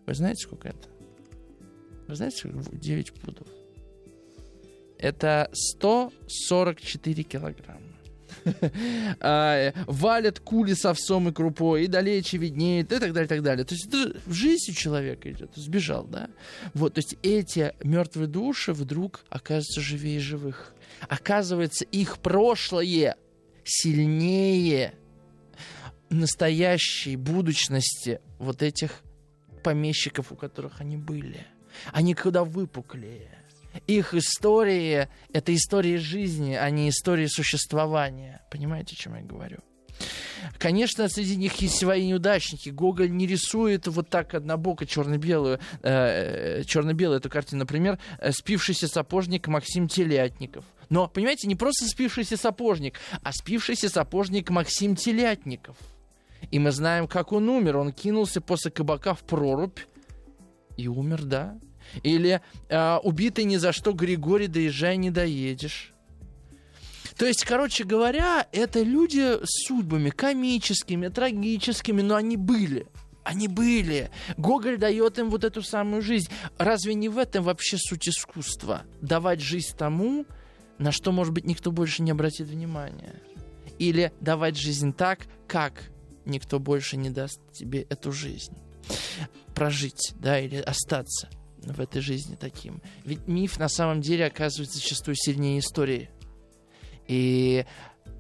[0.07, 1.00] Вы знаете, сколько это?
[2.11, 3.47] Вы знаете, сколько 9 пудов?
[4.99, 7.81] Это 144 килограмма.
[9.21, 13.43] А, валят кули с овсом и крупой, и далече виднеет, и так далее, и так
[13.43, 13.65] далее.
[13.65, 16.31] То есть это в жизни человека идет, сбежал, да?
[16.75, 20.75] Вот, то есть эти мертвые души вдруг оказываются живее живых.
[21.09, 23.17] Оказывается, их прошлое
[23.65, 24.95] сильнее
[26.09, 29.03] настоящей будущности вот этих
[29.63, 31.47] помещиков, у которых они были.
[31.93, 33.31] Они куда выпуклее.
[33.87, 38.43] Их истории— это истории жизни, а не истории существования.
[38.51, 39.59] Понимаете, о чем я говорю?
[40.59, 42.71] Конечно, среди них есть свои неудачники.
[42.71, 47.61] Гоголь не рисует вот так однобоко черно-белую, э, черно-белую эту картину.
[47.61, 50.65] Например, э, спившийся сапожник Максим Телятников.
[50.89, 55.77] Но, понимаете, не просто спившийся сапожник, а спившийся сапожник Максим Телятников.
[56.51, 57.77] И мы знаем, как он умер.
[57.77, 59.79] Он кинулся после кабака в прорубь
[60.81, 61.59] и умер, да.
[62.03, 65.93] Или э, убитый ни за что Григорий, доезжай, не доедешь.
[67.17, 72.87] То есть, короче говоря, это люди с судьбами комическими, трагическими, но они были.
[73.25, 74.11] Они были.
[74.39, 76.31] Гоголь дает им вот эту самую жизнь.
[76.57, 78.83] Разве не в этом вообще суть искусства?
[79.03, 80.25] Давать жизнь тому,
[80.79, 83.21] на что, может быть, никто больше не обратит внимания.
[83.79, 85.91] Или давать жизнь так, как
[86.25, 88.57] никто больше не даст тебе эту жизнь.
[89.55, 92.81] Прожить, да, или остаться в этой жизни таким.
[93.05, 96.11] Ведь миф на самом деле оказывается зачастую сильнее истории.
[97.07, 97.67] И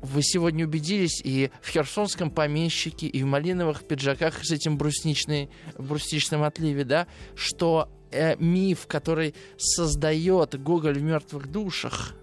[0.02, 6.42] вы сегодня убедились и в херсонском помещике, и в малиновых пиджаках с этим брусничной, брусничным
[6.42, 12.14] отливе, да, что э, миф, который создает Гоголь в мертвых душах,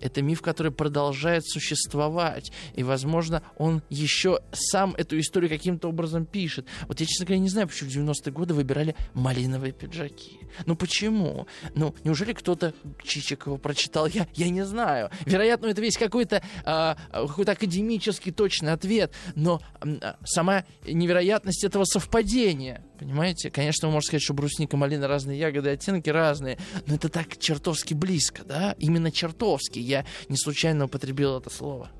[0.00, 2.52] это миф, который продолжает существовать.
[2.74, 6.66] И, возможно, он еще сам эту историю каким-то образом пишет.
[6.88, 10.40] Вот я, честно говоря, не знаю, почему в 90-е годы выбирали малиновые пиджаки.
[10.66, 11.46] Ну почему?
[11.74, 14.06] Ну, неужели кто-то Чичикова прочитал?
[14.06, 15.10] Я, я не знаю.
[15.26, 19.12] Вероятно, это весь какой-то а, какой-то академический точный ответ.
[19.34, 23.50] Но а, сама невероятность этого совпадения Понимаете?
[23.50, 27.94] Конечно, вы можете сказать, что брусника, малина разные ягоды, оттенки разные, но это так чертовски
[27.94, 28.76] близко, да?
[28.78, 29.78] Именно чертовски.
[29.78, 31.90] Я не случайно употребил это слово.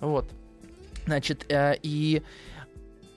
[0.00, 0.30] Вот.
[1.04, 2.22] Значит, э, и,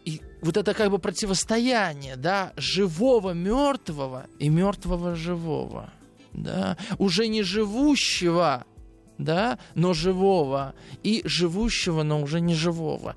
[0.04, 5.90] и вот это как бы противостояние, да, живого мертвого и мертвого живого,
[6.34, 8.66] да, уже не живущего,
[9.18, 13.16] да, но живого, и живущего, но уже не живого.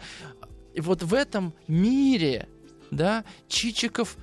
[0.74, 2.48] И вот в этом мире
[2.90, 4.16] да, Чичиков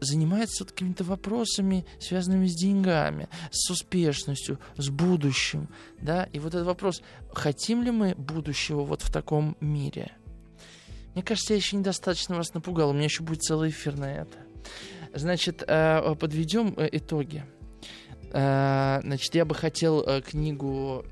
[0.00, 5.68] занимается вот какими-то вопросами, связанными с деньгами, с успешностью, с будущим,
[6.00, 7.02] да, и вот этот вопрос,
[7.32, 10.12] хотим ли мы будущего вот в таком мире?
[11.14, 14.38] Мне кажется, я еще недостаточно вас напугал, у меня еще будет целый эфир на это.
[15.14, 17.44] Значит, э, подведем э, итоги.
[18.32, 21.04] Э, значит, я бы хотел книгу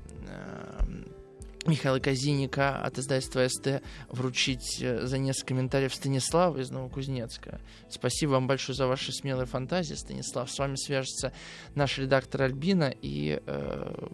[1.67, 7.59] Михаила Казиника от издательства СТ вручить э, за несколько комментариев Станислава из Новокузнецка.
[7.89, 10.49] Спасибо вам большое за ваши смелые фантазии, Станислав.
[10.49, 11.33] С вами свяжется
[11.75, 14.07] наш редактор Альбина, и э,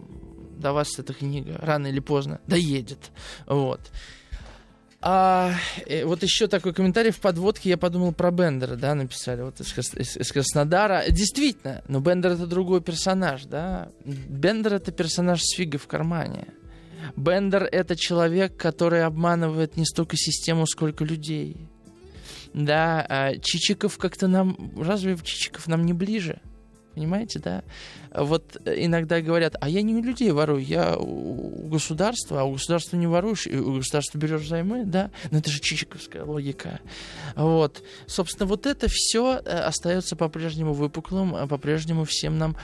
[0.57, 3.11] до вас эта книга рано или поздно доедет.
[3.45, 3.91] Вот.
[5.05, 5.53] А
[5.85, 9.77] э, вот еще такой комментарий в подводке, я подумал про Бендера, да, написали, вот из,
[9.95, 11.03] из, из Краснодара.
[11.09, 13.89] Действительно, но Бендер это другой персонаж, да.
[14.05, 16.47] Бендер это персонаж с фигой в кармане.
[17.15, 21.57] Бендер— это человек, который обманывает не столько систему, сколько людей.
[22.53, 24.71] Да, а Чичиков как-то нам...
[24.77, 26.39] Разве Чичиков нам не ближе?
[26.93, 27.63] Понимаете, да?
[28.13, 32.97] Вот иногда говорят, а я не у людей ворую, я у государства, а у государства
[32.97, 35.09] не воруешь, и у государства берешь займы, да?
[35.31, 36.79] Но это же чичиковская логика.
[37.35, 37.81] Вот.
[38.05, 42.55] Собственно, вот это все э, остается по-прежнему выпуклым, а по-прежнему всем нам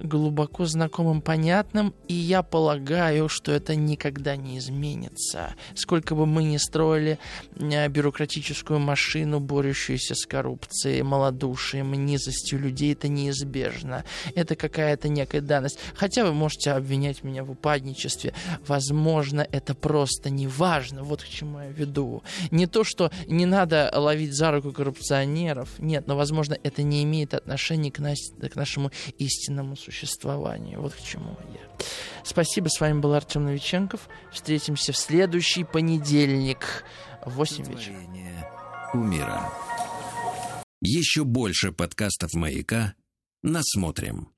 [0.00, 5.54] глубоко знакомым, понятным, и я полагаю, что это никогда не изменится.
[5.74, 7.18] Сколько бы мы ни строили
[7.56, 14.04] э, бюрократическую машину, борющуюся с коррупцией, малодушием, низостью людей, это неизбежно.
[14.34, 15.78] Это какая-то некая данность.
[15.94, 18.32] Хотя вы можете обвинять меня в упадничестве.
[18.66, 21.02] Возможно, это просто не важно.
[21.02, 22.22] Вот к чему я веду.
[22.50, 25.78] Не то, что не надо ловить за руку коррупционеров.
[25.78, 30.80] Нет, но, возможно, это не имеет отношения к, нас, к нашему истинному существованию.
[30.80, 31.86] Вот к чему я.
[32.24, 34.08] Спасибо, с вами был Артем Новиченков.
[34.32, 36.84] Встретимся в следующий понедельник
[37.24, 37.96] в 8 вечера.
[38.90, 39.52] Кумира.
[40.82, 42.94] Еще больше подкастов «Маяка»
[43.42, 44.32] насмотрим.